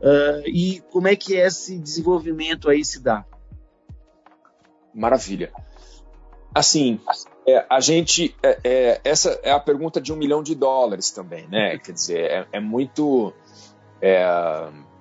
uh, 0.00 0.46
e 0.46 0.80
como 0.92 1.08
é 1.08 1.16
que 1.16 1.34
esse 1.34 1.78
desenvolvimento 1.78 2.70
aí 2.70 2.84
se 2.84 3.00
dá? 3.00 3.24
Maravilha. 4.94 5.52
Assim, 6.54 7.00
é, 7.46 7.64
a 7.70 7.80
gente. 7.80 8.34
É, 8.42 8.58
é, 8.64 9.00
essa 9.04 9.38
é 9.42 9.50
a 9.50 9.60
pergunta 9.60 10.00
de 10.00 10.12
um 10.12 10.16
milhão 10.16 10.42
de 10.42 10.54
dólares 10.54 11.10
também, 11.10 11.46
né? 11.48 11.78
Quer 11.78 11.92
dizer, 11.92 12.20
é, 12.20 12.46
é 12.52 12.60
muito. 12.60 13.32
É, 14.02 14.22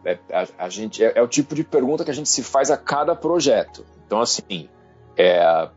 é, 0.06 0.20
a, 0.32 0.66
a, 0.66 0.70
gente, 0.70 1.04
é, 1.04 1.22
o 1.22 1.28
tipo 1.28 1.56
de 1.56 1.64
pergunta 1.64 2.06
que 2.06 2.12
a 2.12 2.14
gente 2.14 2.30
se 2.30 2.44
faz 2.44 2.72
a 2.72 2.78
cada 2.78 3.16
projeto. 3.16 3.86
Então, 4.06 4.22
assim, 4.22 4.70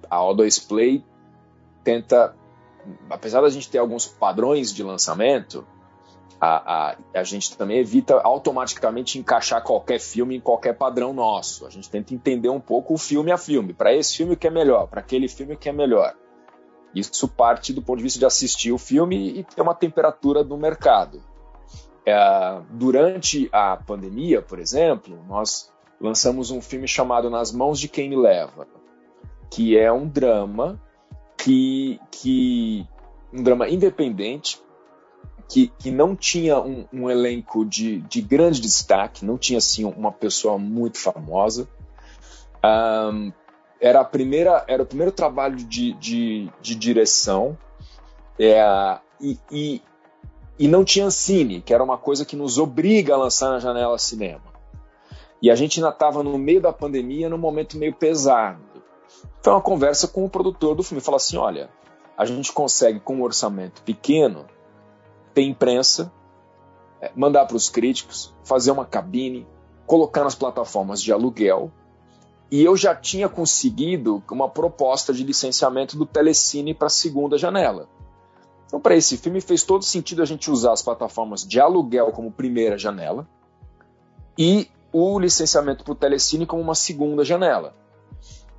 a 0.08 0.16
O2 0.18 0.68
Play 0.68 1.04
tenta. 1.82 2.36
Apesar 3.08 3.40
da 3.40 3.48
gente 3.48 3.68
ter 3.68 3.78
alguns 3.78 4.06
padrões 4.06 4.72
de 4.72 4.82
lançamento, 4.82 5.66
a, 6.40 6.92
a, 6.92 6.96
a, 7.14 7.22
gente 7.22 7.56
também 7.56 7.78
evita 7.78 8.18
automaticamente 8.20 9.18
encaixar 9.18 9.62
qualquer 9.62 10.00
filme 10.00 10.36
em 10.36 10.40
qualquer 10.40 10.74
padrão 10.74 11.12
nosso. 11.12 11.66
A 11.66 11.70
gente 11.70 11.90
tenta 11.90 12.14
entender 12.14 12.48
um 12.48 12.60
pouco 12.60 12.94
o 12.94 12.98
filme 12.98 13.30
a 13.30 13.36
filme. 13.36 13.74
Para 13.74 13.94
esse 13.94 14.16
filme 14.16 14.32
o 14.32 14.36
que 14.36 14.46
é 14.46 14.50
melhor, 14.50 14.86
para 14.88 15.00
aquele 15.00 15.28
filme 15.28 15.54
o 15.54 15.56
que 15.58 15.68
é 15.68 15.72
melhor. 15.72 16.14
Isso 16.94 17.28
parte 17.28 17.72
do 17.72 17.82
ponto 17.82 17.98
de 17.98 18.04
vista 18.04 18.18
de 18.18 18.24
assistir 18.24 18.72
o 18.72 18.78
filme 18.78 19.38
e 19.38 19.44
ter 19.44 19.60
uma 19.60 19.74
temperatura 19.74 20.42
do 20.42 20.56
mercado. 20.56 21.22
É, 22.06 22.60
durante 22.70 23.48
a 23.52 23.76
pandemia, 23.76 24.40
por 24.40 24.58
exemplo, 24.58 25.22
nós 25.28 25.70
lançamos 26.00 26.50
um 26.50 26.60
filme 26.60 26.88
chamado 26.88 27.28
Nas 27.28 27.52
Mãos 27.52 27.78
de 27.78 27.86
Quem 27.86 28.08
Me 28.08 28.16
Leva, 28.16 28.66
que 29.50 29.76
é 29.78 29.92
um 29.92 30.08
drama 30.08 30.80
que, 31.42 32.00
que 32.10 32.86
um 33.32 33.42
drama 33.42 33.68
independente 33.68 34.60
que, 35.48 35.68
que 35.78 35.90
não 35.90 36.14
tinha 36.14 36.60
um, 36.60 36.86
um 36.92 37.10
elenco 37.10 37.64
de, 37.64 37.98
de 38.02 38.20
grande 38.20 38.60
destaque, 38.60 39.24
não 39.24 39.36
tinha 39.36 39.58
assim 39.58 39.84
uma 39.84 40.12
pessoa 40.12 40.56
muito 40.58 40.98
famosa. 40.98 41.68
Um, 42.64 43.32
era 43.80 44.00
a 44.00 44.04
primeira 44.04 44.64
era 44.68 44.82
o 44.82 44.86
primeiro 44.86 45.10
trabalho 45.10 45.56
de, 45.56 45.92
de, 45.94 46.50
de 46.60 46.74
direção. 46.74 47.58
É, 48.38 48.98
e, 49.20 49.38
e, 49.50 49.82
e, 50.58 50.68
não 50.68 50.82
tinha 50.84 51.10
cine 51.10 51.60
que 51.60 51.74
era 51.74 51.84
uma 51.84 51.98
coisa 51.98 52.24
que 52.24 52.36
nos 52.36 52.56
obriga 52.56 53.14
a 53.14 53.18
lançar 53.18 53.50
na 53.50 53.58
janela 53.58 53.98
cinema. 53.98 54.50
E 55.42 55.50
a 55.50 55.54
gente 55.54 55.80
ainda 55.80 55.90
estava 55.90 56.22
no 56.22 56.38
meio 56.38 56.60
da 56.60 56.72
pandemia 56.72 57.28
num 57.28 57.38
momento 57.38 57.76
meio 57.76 57.94
pesado 57.94 58.69
foi 59.42 59.52
uma 59.52 59.60
conversa 59.60 60.08
com 60.08 60.24
o 60.24 60.30
produtor 60.30 60.74
do 60.74 60.82
filme 60.82 61.00
falou 61.00 61.16
assim 61.16 61.36
olha 61.36 61.70
a 62.16 62.24
gente 62.24 62.52
consegue 62.52 63.00
com 63.00 63.16
um 63.16 63.22
orçamento 63.22 63.82
pequeno 63.82 64.46
ter 65.34 65.42
imprensa 65.42 66.12
é, 67.00 67.10
mandar 67.14 67.46
para 67.46 67.56
os 67.56 67.68
críticos 67.68 68.34
fazer 68.44 68.70
uma 68.70 68.84
cabine 68.84 69.46
colocar 69.86 70.24
nas 70.24 70.34
plataformas 70.34 71.02
de 71.02 71.12
aluguel 71.12 71.72
e 72.50 72.64
eu 72.64 72.76
já 72.76 72.94
tinha 72.94 73.28
conseguido 73.28 74.22
uma 74.30 74.48
proposta 74.48 75.12
de 75.12 75.22
licenciamento 75.22 75.96
do 75.96 76.04
Telecine 76.04 76.74
para 76.74 76.88
a 76.88 76.90
segunda 76.90 77.38
janela. 77.38 77.88
Então, 78.66 78.80
para 78.80 78.96
esse 78.96 79.16
filme, 79.16 79.40
fez 79.40 79.62
todo 79.62 79.84
sentido 79.84 80.20
a 80.20 80.24
gente 80.24 80.50
usar 80.50 80.72
as 80.72 80.82
plataformas 80.82 81.46
de 81.46 81.60
aluguel 81.60 82.10
como 82.12 82.30
primeira 82.30 82.76
janela 82.76 83.28
e 84.36 84.68
o 84.92 85.18
licenciamento 85.18 85.84
para 85.84 85.92
o 85.92 85.96
Telecine 85.96 86.46
como 86.46 86.62
uma 86.62 86.74
segunda 86.74 87.24
janela. 87.24 87.74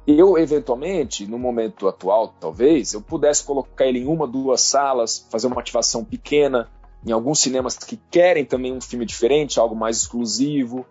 Eu, 0.07 0.37
eventualmente, 0.37 1.27
no 1.27 1.37
momento 1.37 1.87
atual, 1.87 2.33
talvez, 2.39 2.93
eu 2.93 3.01
pudesse 3.01 3.43
colocar 3.43 3.85
ele 3.85 3.99
em 3.99 4.07
uma, 4.07 4.27
duas 4.27 4.61
salas, 4.61 5.27
fazer 5.29 5.47
uma 5.47 5.59
ativação 5.59 6.03
pequena, 6.03 6.69
em 7.05 7.11
alguns 7.11 7.39
cinemas 7.39 7.77
que 7.77 7.97
querem 8.09 8.43
também 8.43 8.73
um 8.73 8.81
filme 8.81 9.05
diferente, 9.05 9.59
algo 9.59 9.75
mais 9.75 9.97
exclusivo, 9.97 10.85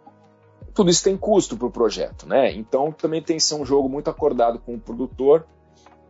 tudo 0.75 0.91
isso 0.91 1.03
tem 1.03 1.17
custo 1.17 1.57
para 1.57 1.67
o 1.67 1.71
projeto, 1.71 2.27
né? 2.27 2.53
Então 2.55 2.93
também 2.93 3.23
tem 3.23 3.37
que 3.37 3.43
ser 3.43 3.55
um 3.55 3.65
jogo 3.65 3.89
muito 3.89 4.09
acordado 4.09 4.59
com 4.59 4.75
o 4.75 4.81
produtor, 4.81 5.47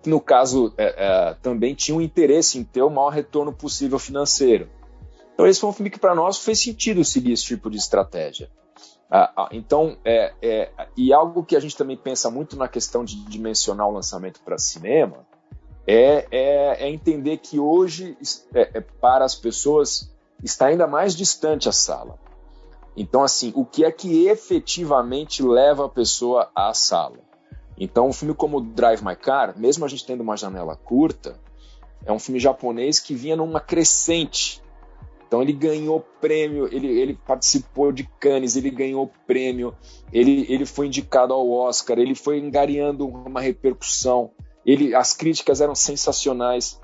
que 0.02 0.08
no 0.08 0.20
caso 0.20 0.72
é, 0.76 0.94
é, 0.96 1.34
também 1.42 1.74
tinha 1.74 1.96
um 1.96 2.00
interesse 2.00 2.58
em 2.58 2.64
ter 2.64 2.82
o 2.82 2.90
maior 2.90 3.10
retorno 3.10 3.52
possível 3.52 3.98
financeiro. 3.98 4.68
Então 5.34 5.46
esse 5.46 5.60
foi 5.60 5.70
um 5.70 5.72
filme 5.72 5.90
que 5.90 5.98
para 5.98 6.14
nós 6.14 6.38
fez 6.38 6.60
sentido 6.60 7.04
seguir 7.04 7.32
esse 7.32 7.44
tipo 7.44 7.70
de 7.70 7.78
estratégia. 7.78 8.50
Ah, 9.10 9.32
ah, 9.36 9.48
então, 9.50 9.96
é, 10.04 10.32
é, 10.40 10.70
e 10.96 11.12
algo 11.12 11.44
que 11.44 11.56
a 11.56 11.60
gente 11.60 11.76
também 11.76 11.96
pensa 11.96 12.30
muito 12.30 12.56
na 12.56 12.68
questão 12.68 13.04
de 13.04 13.16
dimensionar 13.24 13.88
o 13.88 13.92
lançamento 13.92 14.40
para 14.40 14.56
cinema 14.56 15.26
é, 15.86 16.28
é, 16.30 16.84
é, 16.84 16.88
entender 16.88 17.38
que 17.38 17.58
hoje, 17.58 18.16
é, 18.54 18.70
é, 18.74 18.80
para 18.80 19.24
as 19.24 19.34
pessoas, 19.34 20.14
está 20.44 20.66
ainda 20.66 20.86
mais 20.86 21.16
distante 21.16 21.68
a 21.68 21.72
sala. 21.72 22.16
Então, 22.96 23.24
assim, 23.24 23.52
o 23.56 23.64
que 23.64 23.84
é 23.84 23.90
que 23.90 24.28
efetivamente 24.28 25.42
leva 25.42 25.86
a 25.86 25.88
pessoa 25.88 26.48
à 26.54 26.72
sala? 26.72 27.18
Então, 27.76 28.08
um 28.08 28.12
filme 28.12 28.34
como 28.34 28.60
Drive 28.60 29.02
My 29.02 29.16
Car, 29.16 29.58
mesmo 29.58 29.84
a 29.84 29.88
gente 29.88 30.06
tendo 30.06 30.20
uma 30.20 30.36
janela 30.36 30.76
curta, 30.76 31.40
é 32.04 32.12
um 32.12 32.18
filme 32.18 32.38
japonês 32.38 33.00
que 33.00 33.14
vinha 33.14 33.36
numa 33.36 33.58
crescente 33.58 34.62
Então 35.30 35.40
ele 35.40 35.52
ganhou 35.52 36.04
prêmio, 36.20 36.66
ele, 36.74 36.88
ele 36.88 37.14
participou 37.24 37.92
de 37.92 38.02
Cannes, 38.18 38.56
ele 38.56 38.68
ganhou 38.68 39.08
prêmio, 39.28 39.72
ele, 40.12 40.44
ele 40.48 40.66
foi 40.66 40.88
indicado 40.88 41.32
ao 41.32 41.48
Oscar, 41.48 42.00
ele 42.00 42.16
foi 42.16 42.40
engariando 42.40 43.06
uma 43.06 43.40
repercussão, 43.40 44.32
ele, 44.66 44.92
as 44.92 45.12
críticas 45.12 45.60
eram 45.60 45.72
sensacionais. 45.72 46.80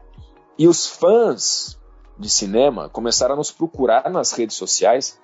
E 0.56 0.68
os 0.68 0.86
fãs 0.86 1.76
de 2.16 2.30
cinema 2.30 2.88
começaram 2.88 3.34
a 3.34 3.36
nos 3.36 3.50
procurar 3.50 4.08
nas 4.08 4.30
redes 4.30 4.54
sociais. 4.54 5.20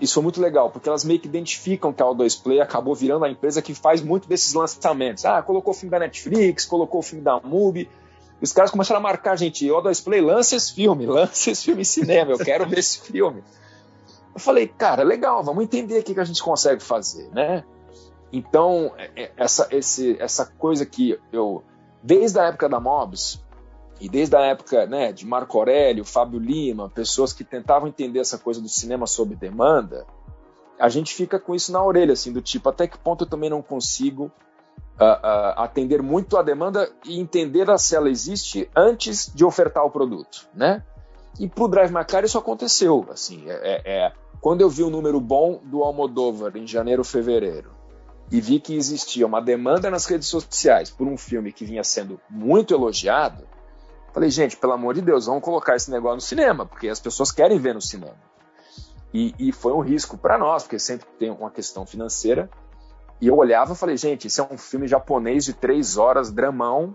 Isso 0.00 0.14
foi 0.14 0.22
muito 0.22 0.40
legal, 0.40 0.70
porque 0.70 0.88
elas 0.88 1.04
meio 1.04 1.20
que 1.20 1.28
identificam 1.28 1.92
que 1.92 2.02
a 2.02 2.06
O2 2.06 2.42
Play 2.42 2.62
acabou 2.62 2.94
virando 2.94 3.26
a 3.26 3.30
empresa 3.30 3.60
que 3.60 3.74
faz 3.74 4.00
muito 4.00 4.26
desses 4.26 4.54
lançamentos. 4.54 5.26
Ah, 5.26 5.42
colocou 5.42 5.74
o 5.74 5.76
filme 5.76 5.90
da 5.90 5.98
Netflix, 5.98 6.64
colocou 6.64 7.00
o 7.00 7.02
filme 7.02 7.22
da 7.22 7.38
MUBI, 7.38 7.86
os 8.40 8.52
caras 8.52 8.70
começaram 8.70 9.00
a 9.00 9.02
marcar 9.02 9.36
gente, 9.36 9.70
ó, 9.70 9.80
dois 9.80 10.00
play, 10.00 10.20
lança 10.20 10.56
esse 10.56 10.74
filme, 10.74 11.06
lança 11.06 11.50
esse 11.50 11.64
filme 11.64 11.82
em 11.82 11.84
cinema, 11.84 12.32
eu 12.32 12.38
quero 12.38 12.68
ver 12.68 12.78
esse 12.78 13.00
filme. 13.00 13.42
Eu 14.34 14.40
falei, 14.40 14.68
cara, 14.68 15.02
legal, 15.02 15.42
vamos 15.42 15.64
entender 15.64 15.98
o 15.98 16.02
que, 16.02 16.14
que 16.14 16.20
a 16.20 16.24
gente 16.24 16.42
consegue 16.42 16.82
fazer, 16.82 17.30
né? 17.30 17.64
Então, 18.32 18.92
é, 18.98 19.10
é, 19.16 19.32
essa, 19.36 19.66
esse, 19.70 20.16
essa 20.20 20.44
coisa 20.44 20.84
que 20.84 21.18
eu, 21.32 21.62
desde 22.02 22.38
a 22.38 22.44
época 22.44 22.68
da 22.68 22.78
Mobs, 22.78 23.40
e 24.00 24.08
desde 24.08 24.36
a 24.36 24.40
época 24.40 24.86
né, 24.86 25.12
de 25.12 25.24
Marco 25.24 25.56
Aurélio, 25.56 26.04
Fábio 26.04 26.38
Lima, 26.38 26.90
pessoas 26.90 27.32
que 27.32 27.42
tentavam 27.42 27.88
entender 27.88 28.18
essa 28.18 28.36
coisa 28.36 28.60
do 28.60 28.68
cinema 28.68 29.06
sob 29.06 29.34
demanda, 29.34 30.06
a 30.78 30.88
gente 30.88 31.14
fica 31.14 31.38
com 31.38 31.54
isso 31.54 31.72
na 31.72 31.82
orelha, 31.82 32.12
assim, 32.12 32.32
do 32.32 32.42
tipo, 32.42 32.68
até 32.68 32.86
que 32.86 32.98
ponto 32.98 33.24
eu 33.24 33.28
também 33.28 33.48
não 33.48 33.62
consigo 33.62 34.30
uh, 35.00 35.60
atender 35.60 36.02
muito 36.02 36.36
a 36.36 36.42
demanda 36.42 36.90
e 37.04 37.20
entender 37.20 37.66
se 37.78 37.94
ela 37.94 38.08
existe 38.10 38.68
antes 38.74 39.30
de 39.34 39.44
ofertar 39.44 39.84
o 39.84 39.90
produto, 39.90 40.48
né? 40.54 40.82
E 41.38 41.46
para 41.48 41.64
o 41.64 41.68
Drive 41.68 41.92
My 41.92 42.04
Car 42.04 42.24
isso 42.24 42.38
aconteceu, 42.38 43.06
assim, 43.10 43.44
é, 43.48 43.54
é, 43.54 43.82
é, 43.84 44.12
quando 44.40 44.62
eu 44.62 44.70
vi 44.70 44.82
o 44.82 44.86
um 44.86 44.90
número 44.90 45.20
bom 45.20 45.60
do 45.64 45.82
Almodóvar 45.82 46.56
em 46.56 46.66
janeiro, 46.66 47.04
fevereiro, 47.04 47.70
e 48.30 48.40
vi 48.40 48.58
que 48.58 48.74
existia 48.74 49.26
uma 49.26 49.40
demanda 49.40 49.90
nas 49.90 50.06
redes 50.06 50.28
sociais 50.28 50.90
por 50.90 51.06
um 51.06 51.16
filme 51.16 51.52
que 51.52 51.64
vinha 51.64 51.84
sendo 51.84 52.18
muito 52.28 52.72
elogiado, 52.72 53.44
falei, 54.12 54.30
gente, 54.30 54.56
pelo 54.56 54.72
amor 54.72 54.94
de 54.94 55.02
Deus, 55.02 55.26
vamos 55.26 55.42
colocar 55.42 55.76
esse 55.76 55.90
negócio 55.90 56.16
no 56.16 56.20
cinema, 56.22 56.64
porque 56.64 56.88
as 56.88 56.98
pessoas 56.98 57.30
querem 57.30 57.58
ver 57.58 57.74
no 57.74 57.82
cinema. 57.82 58.16
E, 59.12 59.34
e 59.38 59.52
foi 59.52 59.72
um 59.72 59.80
risco 59.80 60.16
para 60.16 60.38
nós, 60.38 60.62
porque 60.62 60.78
sempre 60.78 61.06
tem 61.18 61.30
uma 61.30 61.50
questão 61.50 61.86
financeira, 61.86 62.50
e 63.20 63.28
eu 63.28 63.36
olhava 63.36 63.72
e 63.72 63.76
falei, 63.76 63.96
gente, 63.96 64.26
esse 64.26 64.40
é 64.40 64.44
um 64.44 64.58
filme 64.58 64.86
japonês 64.86 65.44
de 65.44 65.54
três 65.54 65.96
horas, 65.96 66.30
dramão, 66.30 66.94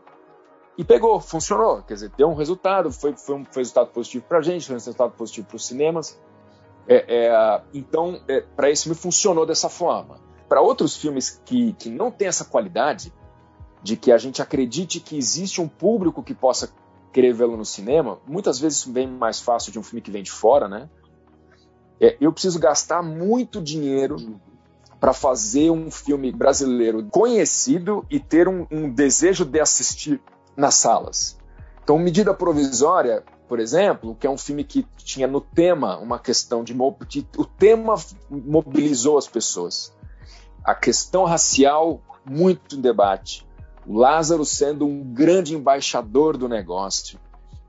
e 0.78 0.84
pegou, 0.84 1.20
funcionou. 1.20 1.82
Quer 1.84 1.96
dizer, 1.96 2.12
deu 2.18 2.30
um 2.30 2.36
resultado, 2.36 2.92
foi, 2.92 3.16
foi 3.16 3.36
um 3.36 3.46
resultado 3.56 3.90
positivo 3.92 4.26
para 4.28 4.40
a 4.40 4.42
gente, 4.42 4.66
foi 4.66 4.76
um 4.76 4.78
resultado 4.78 5.12
positivo 5.14 5.48
para 5.48 5.56
os 5.56 5.66
cinemas. 5.66 6.20
É, 6.88 7.26
é, 7.28 7.62
então, 7.74 8.22
é, 8.28 8.42
para 8.42 8.70
esse 8.70 8.84
filme 8.84 8.98
funcionou 8.98 9.46
dessa 9.46 9.70
forma. 9.70 10.20
Para 10.48 10.62
outros 10.62 10.96
filmes 10.96 11.42
que, 11.46 11.74
que 11.74 11.90
não 11.90 12.12
têm 12.12 12.28
essa 12.28 12.46
qualidade, 12.46 13.14
de 13.82 13.98
que 13.98 14.12
a 14.12 14.18
gente 14.18 14.42
acredite 14.42 15.00
que 15.00 15.18
existe 15.18 15.60
um 15.60 15.68
público 15.68 16.22
que 16.22 16.34
possa 16.34 16.72
querer 17.12 17.34
vê-lo 17.34 17.58
no 17.58 17.66
cinema, 17.66 18.20
muitas 18.28 18.60
vezes 18.60 18.86
vem 18.86 19.08
mais 19.08 19.40
fácil 19.40 19.72
de 19.72 19.80
um 19.80 19.84
filme 19.84 20.02
que 20.02 20.12
vem 20.12 20.24
de 20.24 20.32
fora, 20.32 20.68
né? 20.68 20.90
É, 22.00 22.18
eu 22.22 22.32
preciso 22.32 22.60
gastar 22.60 23.04
muito 23.04 23.62
dinheiro 23.62 24.40
para 25.02 25.14
fazer 25.14 25.72
um 25.72 25.90
filme 25.90 26.32
brasileiro 26.32 27.04
conhecido 27.10 28.06
e 28.08 28.20
ter 28.20 28.48
um, 28.48 28.68
um 28.72 28.88
desejo 28.88 29.44
de 29.44 29.60
assistir 29.60 30.22
nas 30.56 30.76
salas. 30.76 31.40
Então, 31.84 31.98
Medida 31.98 32.36
Provisória, 32.36 33.24
por 33.48 33.60
exemplo, 33.60 34.16
que 34.16 34.28
é 34.28 34.30
um 34.30 34.38
filme 34.38 34.64
que 34.64 34.86
tinha 34.98 35.28
no 35.28 35.42
tema 35.42 35.98
uma 35.98 36.20
questão 36.20 36.64
de, 36.64 36.76
de 37.08 37.28
o 37.36 37.44
tema 37.44 37.96
mobilizou 38.30 39.18
as 39.18 39.28
pessoas. 39.28 39.92
A 40.64 40.76
questão 40.76 41.26
racial 41.26 42.00
muito 42.24 42.76
em 42.76 42.80
debate. 42.80 43.44
O 43.88 43.98
Lázaro 43.98 44.46
sendo 44.46 44.86
um 44.86 45.04
grande 45.04 45.56
embaixador 45.56 46.38
do 46.38 46.48
negócio 46.48 47.20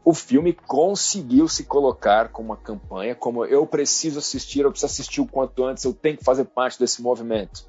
o 0.04 0.12
filme 0.12 0.52
conseguiu 0.52 1.46
se 1.48 1.64
colocar 1.64 2.28
com 2.28 2.42
uma 2.42 2.56
campanha 2.56 3.14
como 3.14 3.44
eu 3.44 3.66
preciso 3.66 4.18
assistir, 4.18 4.60
eu 4.60 4.70
preciso 4.70 4.92
assistir 4.92 5.20
o 5.20 5.26
quanto 5.26 5.64
antes, 5.64 5.84
eu 5.84 5.92
tenho 5.92 6.16
que 6.16 6.24
fazer 6.24 6.44
parte 6.44 6.78
desse 6.78 7.00
movimento. 7.00 7.66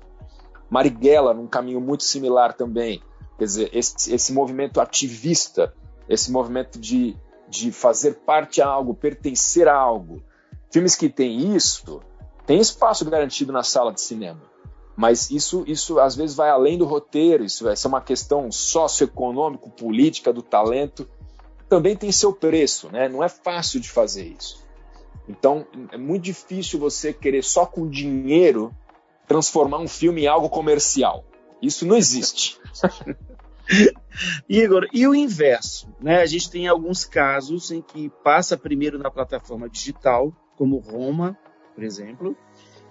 Marighella, 0.70 1.34
num 1.34 1.48
caminho 1.48 1.80
muito 1.80 2.04
similar 2.04 2.54
também. 2.54 3.02
Quer 3.38 3.46
dizer, 3.46 3.70
esse, 3.74 4.14
esse 4.14 4.34
movimento 4.34 4.82
ativista, 4.82 5.74
esse 6.10 6.32
movimento 6.32 6.80
de, 6.80 7.16
de 7.48 7.72
fazer 7.72 8.16
parte 8.26 8.62
a 8.62 8.68
algo, 8.68 8.96
pertencer 8.96 9.68
a 9.68 9.76
algo. 9.76 10.24
Filmes 10.72 10.96
que 10.96 11.10
têm 11.10 11.56
isso, 11.56 12.02
tem 12.48 12.60
espaço 12.60 13.08
garantido 13.08 13.52
na 13.52 13.62
sala 13.62 13.94
de 13.94 14.02
cinema. 14.02 14.42
Mas 14.96 15.30
isso, 15.30 15.64
isso 15.68 16.00
às 16.00 16.16
vezes 16.16 16.36
vai 16.36 16.50
além 16.50 16.78
do 16.78 16.86
roteiro, 16.86 17.44
isso 17.44 17.64
vai 17.64 17.76
ser 17.76 17.88
uma 17.88 18.02
questão 18.02 18.52
socioeconômico, 18.52 19.70
política, 19.70 20.34
do 20.34 20.42
talento 20.42 21.08
também 21.74 21.96
tem 21.96 22.12
seu 22.12 22.32
preço, 22.32 22.88
né? 22.92 23.10
Não 23.10 23.24
é 23.24 23.28
fácil 23.28 23.80
de 23.80 23.90
fazer 23.90 24.26
isso. 24.40 24.64
Então, 25.28 25.66
é 25.92 25.98
muito 25.98 26.22
difícil 26.22 26.78
você 26.78 27.12
querer 27.12 27.44
só 27.44 27.66
com 27.66 27.90
dinheiro 27.90 28.72
transformar 29.28 29.80
um 29.80 29.88
filme 29.88 30.22
em 30.22 30.28
algo 30.28 30.50
comercial. 30.50 31.26
Isso 31.60 31.84
não 31.84 31.98
existe. 31.98 32.60
Igor, 34.48 34.88
e 34.94 35.08
o 35.08 35.16
inverso? 35.16 35.92
Né? 36.00 36.22
A 36.22 36.28
gente 36.28 36.48
tem 36.48 36.68
alguns 36.68 37.06
casos 37.06 37.72
em 37.72 37.82
que 37.82 38.08
passa 38.24 38.56
primeiro 38.56 39.00
na 39.00 39.10
plataforma 39.10 39.68
digital, 39.68 40.32
como 40.56 40.78
Roma, 40.78 41.36
por 41.74 41.84
exemplo, 41.84 42.38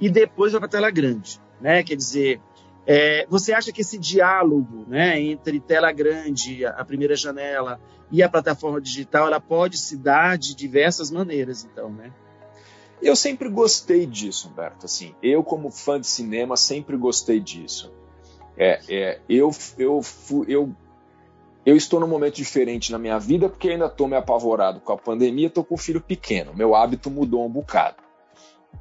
e 0.00 0.10
depois 0.10 0.50
vai 0.50 0.60
para 0.60 0.66
a 0.66 0.72
tela 0.72 0.90
grande. 0.90 1.40
Né? 1.60 1.84
Quer 1.84 1.94
dizer, 1.94 2.40
é, 2.86 3.26
você 3.28 3.52
acha 3.52 3.72
que 3.72 3.80
esse 3.80 3.98
diálogo 3.98 4.84
né, 4.88 5.20
entre 5.20 5.60
tela 5.60 5.92
grande, 5.92 6.64
a 6.66 6.84
primeira 6.84 7.14
janela, 7.14 7.80
e 8.10 8.22
a 8.22 8.28
plataforma 8.28 8.80
digital, 8.80 9.26
ela 9.26 9.40
pode 9.40 9.78
se 9.78 9.96
dar 9.96 10.36
de 10.36 10.54
diversas 10.54 11.10
maneiras, 11.10 11.64
então, 11.64 11.90
né? 11.90 12.12
Eu 13.00 13.16
sempre 13.16 13.48
gostei 13.48 14.06
disso, 14.06 14.48
Humberto. 14.48 14.86
Assim, 14.86 15.14
eu, 15.22 15.42
como 15.42 15.70
fã 15.70 15.98
de 15.98 16.06
cinema, 16.06 16.56
sempre 16.56 16.96
gostei 16.96 17.40
disso. 17.40 17.92
É, 18.56 18.80
é, 18.88 19.20
eu, 19.28 19.50
eu, 19.78 20.00
eu, 20.46 20.76
eu 21.64 21.76
estou 21.76 21.98
num 21.98 22.06
momento 22.06 22.36
diferente 22.36 22.92
na 22.92 22.98
minha 22.98 23.18
vida 23.18 23.48
porque 23.48 23.70
ainda 23.70 23.86
estou 23.86 24.06
me 24.06 24.14
apavorado 24.14 24.78
com 24.78 24.92
a 24.92 24.98
pandemia, 24.98 25.48
estou 25.48 25.64
com 25.64 25.74
um 25.74 25.78
filho 25.78 26.00
pequeno. 26.00 26.54
Meu 26.54 26.76
hábito 26.76 27.10
mudou 27.10 27.44
um 27.44 27.50
bocado. 27.50 28.01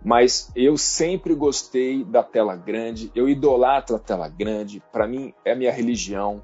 Mas 0.03 0.51
eu 0.55 0.77
sempre 0.77 1.35
gostei 1.35 2.03
da 2.03 2.23
tela 2.23 2.55
grande, 2.55 3.11
eu 3.13 3.29
idolatro 3.29 3.95
a 3.95 3.99
tela 3.99 4.27
grande, 4.27 4.81
para 4.91 5.07
mim 5.07 5.33
é 5.45 5.53
minha 5.53 5.71
religião. 5.71 6.41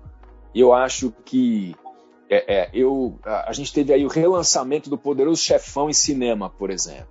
Eu 0.54 0.74
acho 0.74 1.12
que 1.26 1.76
é, 2.30 2.56
é, 2.56 2.70
eu, 2.74 3.18
a, 3.24 3.50
a, 3.50 3.54
gente 3.54 3.74
teve 3.74 3.94
aí 3.94 4.06
o 4.06 4.10
relançamento 4.10 4.90
do 4.90 4.98
Poderoso 4.98 5.42
Chefão 5.42 5.90
em 5.90 5.94
cinema, 5.94 6.50
por 6.50 6.70
exemplo, 6.70 7.08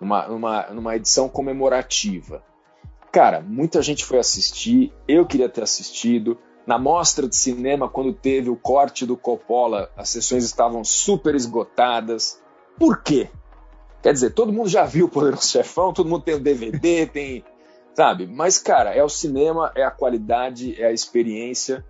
numa, 0.00 0.26
numa, 0.26 0.66
numa 0.68 0.96
edição 0.96 1.28
comemorativa. 1.28 2.42
Cara, 3.12 3.40
muita 3.40 3.80
gente 3.80 4.04
foi 4.04 4.18
assistir, 4.18 4.92
eu 5.06 5.24
queria 5.26 5.48
ter 5.48 5.62
assistido. 5.62 6.38
Na 6.66 6.78
mostra 6.78 7.28
de 7.28 7.36
cinema, 7.36 7.88
quando 7.88 8.12
teve 8.12 8.50
o 8.50 8.56
corte 8.56 9.06
do 9.06 9.16
Coppola, 9.16 9.90
as 9.96 10.08
sessões 10.08 10.44
estavam 10.44 10.82
super 10.82 11.34
esgotadas. 11.34 12.42
Por 12.76 13.02
quê? 13.02 13.30
Quer 14.06 14.12
dizer, 14.12 14.30
todo 14.30 14.52
mundo 14.52 14.68
já 14.68 14.84
viu 14.84 15.06
o 15.06 15.08
Poderoso 15.08 15.48
Chefão, 15.48 15.92
todo 15.92 16.08
mundo 16.08 16.22
tem 16.22 16.36
o 16.36 16.38
DVD, 16.38 17.06
tem. 17.12 17.44
Sabe? 17.92 18.24
Mas, 18.24 18.56
cara, 18.56 18.94
é 18.94 19.02
o 19.02 19.08
cinema, 19.08 19.72
é 19.74 19.82
a 19.82 19.90
qualidade, 19.90 20.80
é 20.80 20.86
a 20.86 20.92
experiência. 20.92 21.84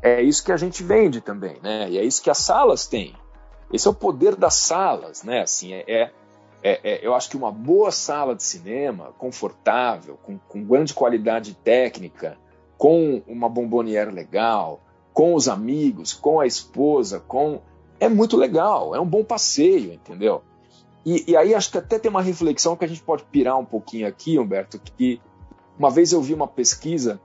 É 0.00 0.22
isso 0.22 0.42
que 0.42 0.50
a 0.50 0.56
gente 0.56 0.82
vende 0.82 1.20
também, 1.20 1.58
né? 1.62 1.90
E 1.90 1.98
é 1.98 2.02
isso 2.02 2.22
que 2.22 2.30
as 2.30 2.38
salas 2.38 2.86
têm. 2.86 3.14
Esse 3.70 3.86
é 3.86 3.90
o 3.90 3.94
poder 3.94 4.34
das 4.34 4.54
salas, 4.54 5.22
né? 5.22 5.42
Assim, 5.42 5.74
é, 5.74 5.84
é, 5.86 6.10
é, 6.62 6.80
é 6.84 7.06
eu 7.06 7.14
acho 7.14 7.28
que 7.28 7.36
uma 7.36 7.52
boa 7.52 7.90
sala 7.90 8.34
de 8.34 8.44
cinema, 8.44 9.12
confortável, 9.18 10.18
com, 10.22 10.38
com 10.38 10.64
grande 10.64 10.94
qualidade 10.94 11.52
técnica, 11.52 12.38
com 12.78 13.22
uma 13.26 13.46
bombonière 13.46 14.10
legal, 14.10 14.80
com 15.12 15.34
os 15.34 15.50
amigos, 15.50 16.14
com 16.14 16.40
a 16.40 16.46
esposa, 16.46 17.20
com 17.20 17.60
é 18.00 18.08
muito 18.08 18.38
legal, 18.38 18.94
é 18.94 19.00
um 19.00 19.06
bom 19.06 19.22
passeio, 19.22 19.92
entendeu? 19.92 20.42
E, 21.08 21.24
e, 21.30 21.36
aí 21.38 21.54
acho 21.54 21.70
que 21.70 21.78
até 21.78 21.98
tem 21.98 22.10
uma 22.10 22.20
reflexão 22.20 22.76
que 22.76 22.84
a 22.84 22.88
gente 22.88 23.00
pode 23.00 23.24
pirar 23.24 23.58
um 23.58 23.64
pouquinho 23.64 24.06
aqui, 24.06 24.38
Humberto, 24.38 24.78
que 24.78 25.18
uma 25.78 25.90
vez 25.90 26.12
eu 26.12 26.20
vi 26.20 26.34
uma 26.34 26.46
pesquisa, 26.46 27.18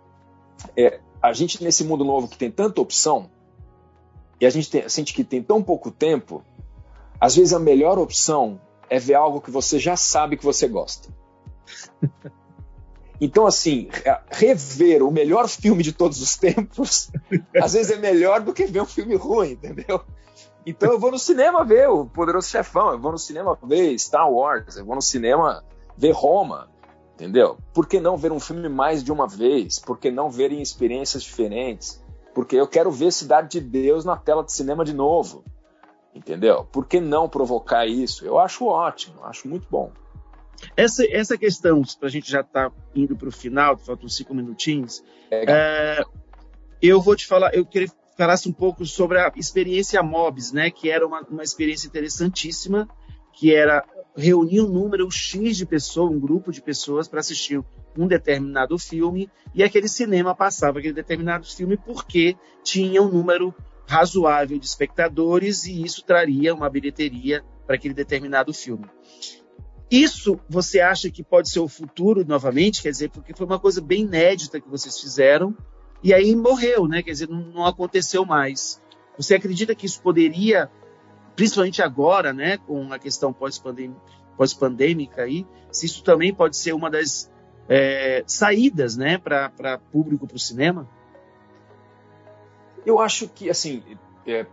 é, 0.78 1.02
a 1.22 1.34
gente 1.34 1.62
nesse 1.62 1.84
mundo 1.84 2.06
novo 2.06 2.30
que 2.30 2.38
tem 2.38 2.50
tanta 2.50 2.80
opção, 2.80 3.30
e 4.40 4.46
a 4.46 4.50
gente 4.50 4.72
tem, 4.72 4.88
sente 4.88 5.14
que 5.14 5.22
tem 5.22 5.44
tão 5.44 5.62
pouco 5.62 5.92
tempo, 5.92 6.42
às 7.20 7.36
vezes 7.36 7.52
a 7.52 7.60
melhor 7.60 8.00
opção 8.00 8.58
é 8.90 8.98
ver 8.98 9.16
algo 9.16 9.42
que 9.42 9.52
você 9.52 9.78
já 9.78 9.98
sabe 9.98 10.38
que 10.38 10.46
você 10.46 10.66
gosta. 10.66 11.10
Então, 13.22 13.46
assim, 13.46 13.88
rever 14.30 15.02
o 15.02 15.10
melhor 15.10 15.48
filme 15.48 15.82
de 15.82 15.94
todos 15.94 16.20
os 16.20 16.36
tempos, 16.36 17.10
às 17.56 17.72
vezes 17.72 17.90
é 17.92 17.96
melhor 17.96 18.42
do 18.42 18.52
que 18.52 18.66
ver 18.66 18.82
um 18.82 18.86
filme 18.86 19.16
ruim, 19.16 19.52
entendeu? 19.52 20.04
Então 20.66 20.92
eu 20.92 21.00
vou 21.00 21.12
no 21.12 21.20
cinema 21.20 21.64
ver 21.64 21.90
o 21.90 22.06
Poderoso 22.06 22.48
Chefão, 22.48 22.92
eu 22.92 23.00
vou 23.00 23.12
no 23.12 23.18
cinema 23.18 23.58
ver 23.64 23.98
Star 24.00 24.32
Wars, 24.32 24.78
eu 24.78 24.86
vou 24.86 24.96
no 24.96 25.02
cinema 25.02 25.64
ver 25.98 26.12
Roma, 26.12 26.70
entendeu? 27.14 27.58
Por 27.74 27.88
que 27.88 28.00
não 28.00 28.16
ver 28.16 28.32
um 28.32 28.40
filme 28.40 28.70
mais 28.70 29.04
de 29.04 29.12
uma 29.12 29.28
vez? 29.28 29.78
Por 29.80 29.98
que 29.98 30.10
não 30.10 30.30
ver 30.30 30.52
em 30.52 30.62
experiências 30.62 31.24
diferentes? 31.24 32.02
Porque 32.34 32.56
eu 32.56 32.68
quero 32.68 32.90
ver 32.90 33.12
Cidade 33.12 33.50
de 33.50 33.62
Deus 33.62 34.06
na 34.06 34.16
tela 34.16 34.44
de 34.44 34.54
cinema 34.54 34.86
de 34.86 34.94
novo, 34.94 35.44
entendeu? 36.16 36.66
Por 36.72 36.88
que 36.88 37.00
não 37.00 37.28
provocar 37.28 37.86
isso? 37.86 38.26
Eu 38.26 38.40
acho 38.40 38.66
ótimo, 38.66 39.24
acho 39.24 39.48
muito 39.48 39.68
bom. 39.70 39.92
Essa, 40.78 41.06
essa 41.12 41.38
questão, 41.38 41.82
para 42.00 42.08
a 42.08 42.12
gente 42.12 42.32
já 42.32 42.40
estar 42.40 42.70
tá 42.70 42.76
indo 42.96 43.18
para 43.18 43.28
o 43.28 43.32
final, 43.32 43.78
faltam 43.78 44.08
cinco 44.08 44.34
minutinhos, 44.34 45.04
é, 45.30 45.46
é, 46.00 46.04
eu 46.82 47.02
vou 47.02 47.16
te 47.16 47.28
falar, 47.28 47.54
eu 47.54 47.66
queria 47.66 47.90
que 47.90 47.96
falasse 48.18 48.48
um 48.48 48.54
pouco 48.54 48.86
sobre 48.86 49.20
a 49.20 49.32
experiência 49.36 50.02
MOBS, 50.04 50.52
né, 50.52 50.70
que 50.70 50.90
era 50.90 51.06
uma, 51.06 51.22
uma 51.22 51.44
experiência 51.44 51.88
interessantíssima, 51.88 52.88
que 53.34 53.54
era 53.54 53.84
reunir 54.16 54.62
um 54.62 54.68
número 54.68 55.10
X 55.10 55.58
de 55.58 55.66
pessoas, 55.66 56.12
um 56.12 56.20
grupo 56.20 56.52
de 56.52 56.62
pessoas 56.62 57.08
para 57.08 57.20
assistir 57.20 57.64
um 57.98 58.08
determinado 58.08 58.78
filme 58.78 59.30
e 59.54 59.64
aquele 59.64 59.88
cinema 59.88 60.36
passava 60.36 60.80
aquele 60.80 60.94
determinado 60.94 61.46
filme 61.46 61.78
porque 61.78 62.36
tinha 62.64 63.02
um 63.02 63.10
número 63.10 63.54
razoável 63.88 64.58
de 64.58 64.66
espectadores 64.66 65.66
e 65.66 65.84
isso 65.84 66.04
traria 66.04 66.54
uma 66.54 66.70
bilheteria 66.70 67.44
para 67.66 67.76
aquele 67.76 67.94
determinado 67.94 68.54
filme. 68.54 68.86
Isso 69.90 70.40
você 70.50 70.80
acha 70.80 71.10
que 71.10 71.24
pode 71.24 71.50
ser 71.50 71.60
o 71.60 71.68
futuro 71.68 72.26
novamente? 72.26 72.82
Quer 72.82 72.92
dizer, 72.92 73.10
porque 73.10 73.34
foi 73.36 73.46
uma 73.46 73.60
coisa 73.60 73.82
bem 73.82 74.02
inédita 74.02 74.60
que 74.60 74.70
vocês 74.70 75.00
fizeram 75.00 75.56
e 76.04 76.14
aí 76.14 76.36
morreu, 76.36 76.88
né? 76.88 77.02
Quer 77.02 77.12
dizer, 77.12 77.30
não, 77.30 77.42
não 77.42 77.66
aconteceu 77.66 78.26
mais. 78.26 78.82
Você 79.18 79.36
acredita 79.36 79.74
que 79.74 79.86
isso 79.86 80.02
poderia, 80.02 80.70
principalmente 81.36 81.82
agora, 81.82 82.34
né, 82.34 82.58
com 82.58 82.92
a 82.92 83.00
questão 83.00 83.32
pós-pandêmica, 83.32 85.22
aí, 85.22 85.46
se 85.72 85.86
isso 85.86 86.04
também 86.04 86.34
pode 86.34 86.58
ser 86.58 86.74
uma 86.74 86.90
das 86.90 87.32
é, 87.70 88.24
saídas, 88.28 88.98
né, 88.98 89.18
para 89.18 89.80
público 89.92 90.28
para 90.28 90.36
o 90.36 90.40
cinema? 90.40 90.90
Eu 92.86 93.00
acho 93.00 93.30
que, 93.30 93.50
assim, 93.50 93.82
é, 94.28 94.46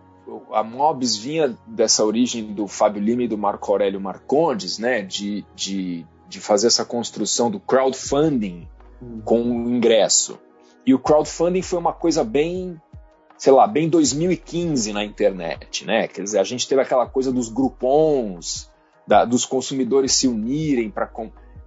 a 0.53 0.63
Mobs 0.63 1.17
vinha 1.17 1.59
dessa 1.67 2.05
origem 2.05 2.53
do 2.55 2.69
Fábio 2.69 3.03
Lima 3.03 3.25
e 3.25 3.29
do 3.29 3.37
Marco 3.37 3.73
Aurélio 3.73 4.01
Marcondes, 4.01 4.79
né, 4.79 5.03
de, 5.03 5.45
de, 5.55 6.07
de 6.29 6.41
fazer 6.41 6.69
essa 6.69 6.85
construção 6.85 7.51
do 7.51 7.59
crowdfunding 7.59 8.69
uhum. 9.03 9.21
com 9.23 9.43
o 9.43 9.71
ingresso. 9.71 10.39
E 10.87 10.95
o 10.95 10.99
crowdfunding 10.99 11.63
foi 11.63 11.79
uma 11.79 11.93
coisa 11.93 12.25
bem, 12.25 12.81
sei 13.37 13.53
lá, 13.53 13.67
bem 13.67 13.89
2015 13.89 14.93
na 14.93 15.05
internet, 15.05 15.85
né? 15.85 16.09
Quer 16.09 16.23
dizer, 16.23 16.39
a 16.39 16.45
gente 16.45 16.67
teve 16.67 16.81
aquela 16.81 17.07
coisa 17.07 17.33
dos 17.33 17.49
grupons, 17.49 18.71
da, 19.07 19.25
dos 19.25 19.45
consumidores 19.45 20.13
se 20.13 20.29
unirem 20.29 20.91
para 20.91 21.07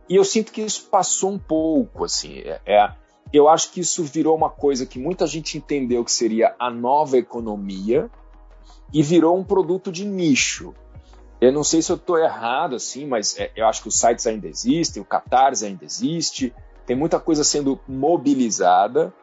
e 0.10 0.16
eu 0.16 0.26
sinto 0.26 0.52
que 0.52 0.62
isso 0.62 0.88
passou 0.90 1.32
um 1.32 1.40
pouco, 1.40 2.04
assim, 2.04 2.40
é, 2.40 2.60
é, 2.66 2.92
eu 3.32 3.48
acho 3.48 3.72
que 3.72 3.80
isso 3.80 4.04
virou 4.04 4.36
uma 4.36 4.50
coisa 4.50 4.86
que 4.86 5.00
muita 5.00 5.26
gente 5.26 5.58
entendeu 5.58 6.04
que 6.04 6.12
seria 6.12 6.54
a 6.60 6.70
nova 6.70 7.18
economia, 7.18 8.10
e 8.94 9.02
virou 9.02 9.36
um 9.36 9.44
produto 9.44 9.92
de 9.92 10.06
nicho. 10.06 10.74
Eu 11.42 11.52
não 11.52 11.64
sei 11.64 11.82
se 11.82 11.92
eu 11.92 11.96
estou 11.96 12.18
errado, 12.18 12.76
assim, 12.76 13.08
mas 13.08 13.38
é, 13.38 13.52
eu 13.56 13.66
acho 13.66 13.82
que 13.82 13.88
os 13.88 14.00
sites 14.00 14.28
ainda 14.28 14.48
existem, 14.48 15.02
o 15.02 15.06
Catarse 15.06 15.66
ainda 15.66 15.84
existe, 15.84 16.54
tem 16.86 16.96
muita 16.96 17.20
coisa 17.20 17.44
sendo 17.44 17.80
mobilizada, 17.88 19.14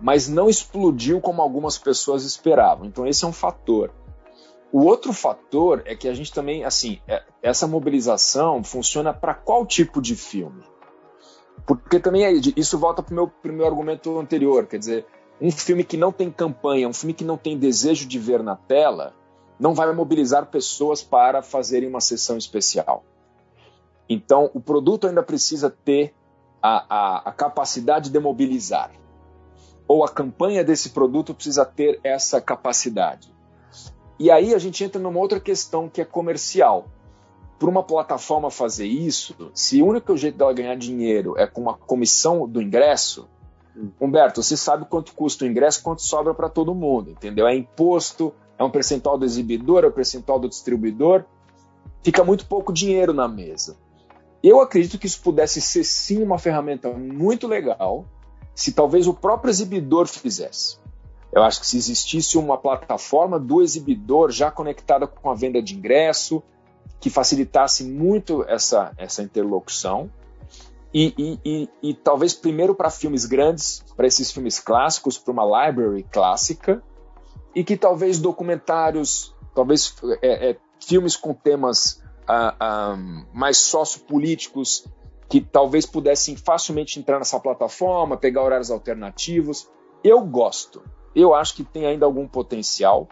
mas 0.00 0.28
não 0.28 0.48
explodiu 0.48 1.20
como 1.20 1.42
algumas 1.42 1.78
pessoas 1.78 2.24
esperavam. 2.24 2.86
Então 2.86 3.06
esse 3.06 3.24
é 3.24 3.28
um 3.28 3.32
fator. 3.32 3.92
O 4.72 4.84
outro 4.84 5.12
fator 5.12 5.82
é 5.84 5.94
que 5.94 6.08
a 6.08 6.14
gente 6.14 6.32
também, 6.32 6.64
assim, 6.64 6.98
é, 7.06 7.22
essa 7.42 7.66
mobilização 7.66 8.64
funciona 8.64 9.12
para 9.12 9.34
qual 9.34 9.66
tipo 9.66 10.00
de 10.00 10.16
filme? 10.16 10.62
Porque 11.66 12.00
também 12.00 12.24
é, 12.24 12.32
isso 12.56 12.78
volta 12.78 13.02
para 13.02 13.12
o 13.12 13.14
meu 13.14 13.28
primeiro 13.28 13.70
argumento 13.70 14.18
anterior, 14.18 14.66
quer 14.66 14.78
dizer, 14.78 15.06
um 15.40 15.50
filme 15.50 15.84
que 15.84 15.96
não 15.96 16.10
tem 16.10 16.30
campanha, 16.30 16.88
um 16.88 16.92
filme 16.92 17.12
que 17.12 17.24
não 17.24 17.36
tem 17.36 17.58
desejo 17.58 18.06
de 18.06 18.18
ver 18.18 18.42
na 18.42 18.56
tela, 18.56 19.14
não 19.58 19.74
vai 19.74 19.92
mobilizar 19.92 20.46
pessoas 20.46 21.02
para 21.02 21.42
fazerem 21.42 21.88
uma 21.88 22.00
sessão 22.00 22.38
especial. 22.38 23.04
Então, 24.08 24.50
o 24.54 24.60
produto 24.60 25.06
ainda 25.06 25.22
precisa 25.22 25.70
ter 25.70 26.14
a, 26.62 26.86
a, 26.88 27.30
a 27.30 27.32
capacidade 27.32 28.10
de 28.10 28.18
mobilizar. 28.18 28.92
Ou 29.88 30.04
a 30.04 30.08
campanha 30.08 30.62
desse 30.62 30.90
produto 30.90 31.34
precisa 31.34 31.64
ter 31.64 31.98
essa 32.04 32.40
capacidade. 32.40 33.32
E 34.18 34.30
aí 34.30 34.54
a 34.54 34.58
gente 34.58 34.84
entra 34.84 35.00
numa 35.00 35.18
outra 35.18 35.40
questão 35.40 35.88
que 35.88 36.00
é 36.00 36.04
comercial. 36.04 36.86
Para 37.58 37.68
uma 37.68 37.82
plataforma 37.82 38.50
fazer 38.50 38.86
isso, 38.86 39.50
se 39.54 39.82
o 39.82 39.86
único 39.86 40.16
jeito 40.16 40.38
dela 40.38 40.52
ganhar 40.52 40.76
dinheiro 40.76 41.36
é 41.36 41.46
com 41.46 41.60
uma 41.60 41.74
comissão 41.74 42.48
do 42.48 42.62
ingresso, 42.62 43.28
Humberto, 44.00 44.42
você 44.42 44.56
sabe 44.56 44.84
quanto 44.84 45.14
custa 45.14 45.44
o 45.44 45.48
ingresso, 45.48 45.82
quanto 45.82 46.02
sobra 46.02 46.34
para 46.34 46.48
todo 46.48 46.74
mundo, 46.74 47.10
entendeu? 47.10 47.46
É 47.46 47.56
imposto, 47.56 48.32
é 48.58 48.64
um 48.64 48.70
percentual 48.70 49.16
do 49.16 49.24
exibidor, 49.24 49.84
é 49.84 49.88
um 49.88 49.92
percentual 49.92 50.38
do 50.38 50.48
distribuidor, 50.48 51.24
fica 52.02 52.22
muito 52.22 52.46
pouco 52.46 52.72
dinheiro 52.72 53.14
na 53.14 53.26
mesa. 53.26 53.76
Eu 54.42 54.60
acredito 54.60 54.98
que 54.98 55.06
isso 55.06 55.20
pudesse 55.22 55.60
ser 55.60 55.84
sim 55.84 56.22
uma 56.22 56.38
ferramenta 56.38 56.90
muito 56.90 57.46
legal, 57.46 58.04
se 58.54 58.72
talvez 58.72 59.06
o 59.06 59.14
próprio 59.14 59.50
exibidor 59.50 60.06
fizesse. 60.08 60.78
Eu 61.32 61.42
acho 61.42 61.60
que 61.60 61.66
se 61.66 61.76
existisse 61.76 62.36
uma 62.36 62.58
plataforma 62.58 63.38
do 63.38 63.62
exibidor 63.62 64.30
já 64.30 64.50
conectada 64.50 65.06
com 65.06 65.30
a 65.30 65.34
venda 65.34 65.62
de 65.62 65.74
ingresso, 65.74 66.42
que 67.00 67.08
facilitasse 67.08 67.84
muito 67.84 68.44
essa, 68.44 68.92
essa 68.98 69.22
interlocução, 69.22 70.10
e, 70.92 71.14
e, 71.16 71.38
e, 71.44 71.68
e 71.90 71.94
talvez 71.94 72.34
primeiro 72.34 72.74
para 72.74 72.90
filmes 72.90 73.24
grandes, 73.24 73.82
para 73.96 74.06
esses 74.06 74.30
filmes 74.30 74.60
clássicos, 74.60 75.16
para 75.16 75.32
uma 75.32 75.66
library 75.66 76.02
clássica, 76.02 76.82
e 77.54 77.64
que 77.64 77.76
talvez 77.76 78.18
documentários, 78.18 79.34
talvez 79.54 79.94
é, 80.20 80.50
é, 80.50 80.56
filmes 80.80 81.16
com 81.16 81.32
temas 81.32 82.01
ah, 82.26 82.54
ah, 82.58 82.96
mais 83.32 83.58
sociopolíticos, 83.58 84.86
que 85.28 85.40
talvez 85.40 85.86
pudessem 85.86 86.36
facilmente 86.36 86.98
entrar 86.98 87.18
nessa 87.18 87.40
plataforma, 87.40 88.16
pegar 88.16 88.42
horários 88.42 88.70
alternativos. 88.70 89.68
Eu 90.04 90.20
gosto. 90.20 90.82
Eu 91.14 91.34
acho 91.34 91.54
que 91.54 91.64
tem 91.64 91.86
ainda 91.86 92.04
algum 92.04 92.26
potencial. 92.26 93.08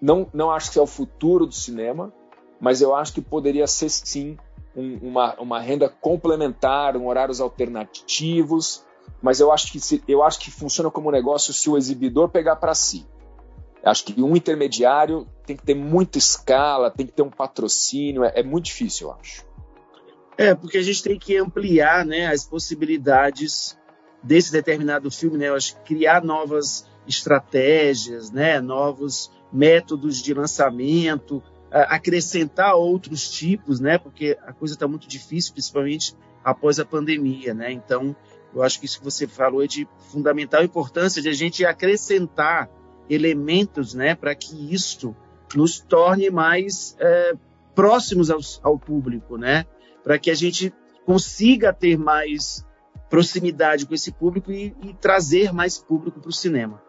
Não, 0.00 0.28
não 0.34 0.50
acho 0.50 0.72
que 0.72 0.78
é 0.78 0.82
o 0.82 0.86
futuro 0.86 1.46
do 1.46 1.54
cinema, 1.54 2.12
mas 2.60 2.80
eu 2.80 2.94
acho 2.94 3.12
que 3.12 3.20
poderia 3.20 3.66
ser 3.66 3.88
sim 3.88 4.36
um, 4.76 4.98
uma, 5.08 5.34
uma 5.40 5.60
renda 5.60 5.88
complementar, 5.88 6.96
um 6.96 7.06
horários 7.06 7.40
alternativos, 7.40 8.84
mas 9.22 9.40
eu 9.40 9.52
acho 9.52 9.70
que 9.70 9.80
se, 9.80 10.02
eu 10.06 10.22
acho 10.22 10.40
que 10.40 10.50
funciona 10.50 10.90
como 10.90 11.10
negócio 11.10 11.52
se 11.52 11.70
o 11.70 11.76
exibidor 11.76 12.28
pegar 12.28 12.56
para 12.56 12.74
si. 12.74 13.06
Acho 13.84 14.04
que 14.04 14.22
um 14.22 14.34
intermediário 14.34 15.26
tem 15.46 15.56
que 15.56 15.62
ter 15.62 15.74
muita 15.74 16.16
escala, 16.16 16.90
tem 16.90 17.06
que 17.06 17.12
ter 17.12 17.22
um 17.22 17.30
patrocínio, 17.30 18.24
é, 18.24 18.32
é 18.36 18.42
muito 18.42 18.66
difícil, 18.66 19.08
eu 19.08 19.14
acho. 19.14 19.44
É, 20.36 20.54
porque 20.54 20.78
a 20.78 20.82
gente 20.82 21.02
tem 21.02 21.18
que 21.18 21.36
ampliar 21.36 22.04
né, 22.04 22.26
as 22.26 22.44
possibilidades 22.44 23.78
desse 24.22 24.50
determinado 24.50 25.10
filme, 25.10 25.36
né? 25.36 25.48
Eu 25.48 25.54
acho 25.54 25.76
que 25.76 25.94
criar 25.94 26.24
novas 26.24 26.88
estratégias, 27.06 28.30
né, 28.30 28.60
novos 28.60 29.30
métodos 29.52 30.22
de 30.22 30.32
lançamento, 30.32 31.42
acrescentar 31.70 32.74
outros 32.74 33.28
tipos, 33.30 33.80
né? 33.80 33.98
Porque 33.98 34.38
a 34.46 34.52
coisa 34.52 34.74
está 34.74 34.88
muito 34.88 35.08
difícil, 35.08 35.52
principalmente 35.52 36.14
após 36.42 36.78
a 36.78 36.84
pandemia, 36.84 37.52
né? 37.52 37.72
Então, 37.72 38.16
eu 38.54 38.62
acho 38.62 38.78
que 38.78 38.86
isso 38.86 38.98
que 38.98 39.04
você 39.04 39.26
falou 39.26 39.62
é 39.62 39.66
de 39.66 39.86
fundamental 40.10 40.62
importância 40.62 41.20
de 41.20 41.28
a 41.28 41.32
gente 41.32 41.64
acrescentar 41.64 42.70
elementos, 43.08 43.94
né? 43.94 44.14
Para 44.14 44.34
que 44.34 44.72
isso 44.72 45.14
nos 45.54 45.78
torne 45.78 46.30
mais 46.30 46.96
é, 46.98 47.34
próximos 47.74 48.30
ao, 48.30 48.40
ao 48.62 48.78
público, 48.78 49.36
né? 49.36 49.66
Para 50.02 50.18
que 50.18 50.30
a 50.30 50.34
gente 50.34 50.72
consiga 51.04 51.72
ter 51.72 51.98
mais 51.98 52.64
proximidade 53.08 53.86
com 53.86 53.94
esse 53.94 54.10
público 54.10 54.50
e, 54.50 54.74
e 54.82 54.94
trazer 54.94 55.52
mais 55.52 55.78
público 55.78 56.20
para 56.20 56.30
o 56.30 56.32
cinema. 56.32 56.82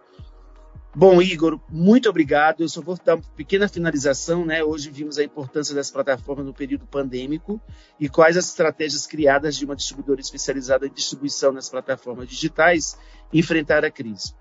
Bom, 0.97 1.21
Igor, 1.21 1.59
muito 1.69 2.09
obrigado. 2.09 2.61
Eu 2.61 2.69
só 2.69 2.81
vou 2.81 2.97
dar 3.03 3.15
uma 3.15 3.23
pequena 3.35 3.67
finalização. 3.67 4.45
Né? 4.45 4.63
Hoje 4.63 4.89
vimos 4.89 5.17
a 5.17 5.23
importância 5.25 5.75
das 5.75 5.91
plataformas 5.91 6.45
no 6.45 6.53
período 6.53 6.85
pandêmico 6.87 7.59
e 7.99 8.07
quais 8.07 8.37
as 8.37 8.47
estratégias 8.47 9.05
criadas 9.05 9.57
de 9.57 9.65
uma 9.65 9.75
distribuidora 9.75 10.21
especializada 10.21 10.87
em 10.87 10.89
distribuição 10.89 11.51
nas 11.51 11.69
plataformas 11.69 12.29
digitais 12.29 12.97
enfrentar 13.33 13.83
a 13.83 13.91
crise. 13.91 14.33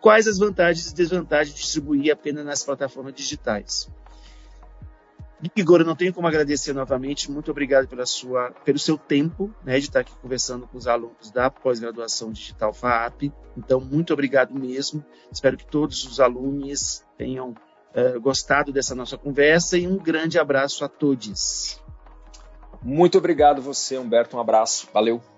Quais 0.00 0.26
as 0.26 0.38
vantagens 0.38 0.90
e 0.90 0.94
desvantagens 0.94 1.54
de 1.54 1.60
distribuir 1.60 2.12
apenas 2.12 2.44
nas 2.44 2.62
plataformas 2.62 3.14
digitais? 3.14 3.88
Igor, 5.54 5.80
eu 5.80 5.86
não 5.86 5.94
tenho 5.94 6.12
como 6.12 6.26
agradecer 6.26 6.72
novamente. 6.72 7.30
Muito 7.30 7.50
obrigado 7.50 7.86
pela 7.86 8.04
sua, 8.04 8.50
pelo 8.64 8.78
seu 8.78 8.98
tempo 8.98 9.54
né, 9.64 9.78
de 9.78 9.86
estar 9.86 10.00
aqui 10.00 10.12
conversando 10.20 10.66
com 10.66 10.76
os 10.76 10.88
alunos 10.88 11.30
da 11.30 11.48
pós-graduação 11.48 12.32
digital 12.32 12.72
FAAP. 12.72 13.32
Então, 13.56 13.80
muito 13.80 14.12
obrigado 14.12 14.52
mesmo. 14.52 15.04
Espero 15.30 15.56
que 15.56 15.66
todos 15.66 16.04
os 16.04 16.18
alunos 16.18 17.04
tenham 17.16 17.50
uh, 17.50 18.20
gostado 18.20 18.72
dessa 18.72 18.94
nossa 18.94 19.16
conversa 19.16 19.78
e 19.78 19.86
um 19.86 19.96
grande 19.96 20.38
abraço 20.38 20.84
a 20.84 20.88
todos. 20.88 21.80
Muito 22.82 23.18
obrigado 23.18 23.62
você, 23.62 23.96
Humberto. 23.96 24.36
Um 24.36 24.40
abraço. 24.40 24.88
Valeu. 24.92 25.37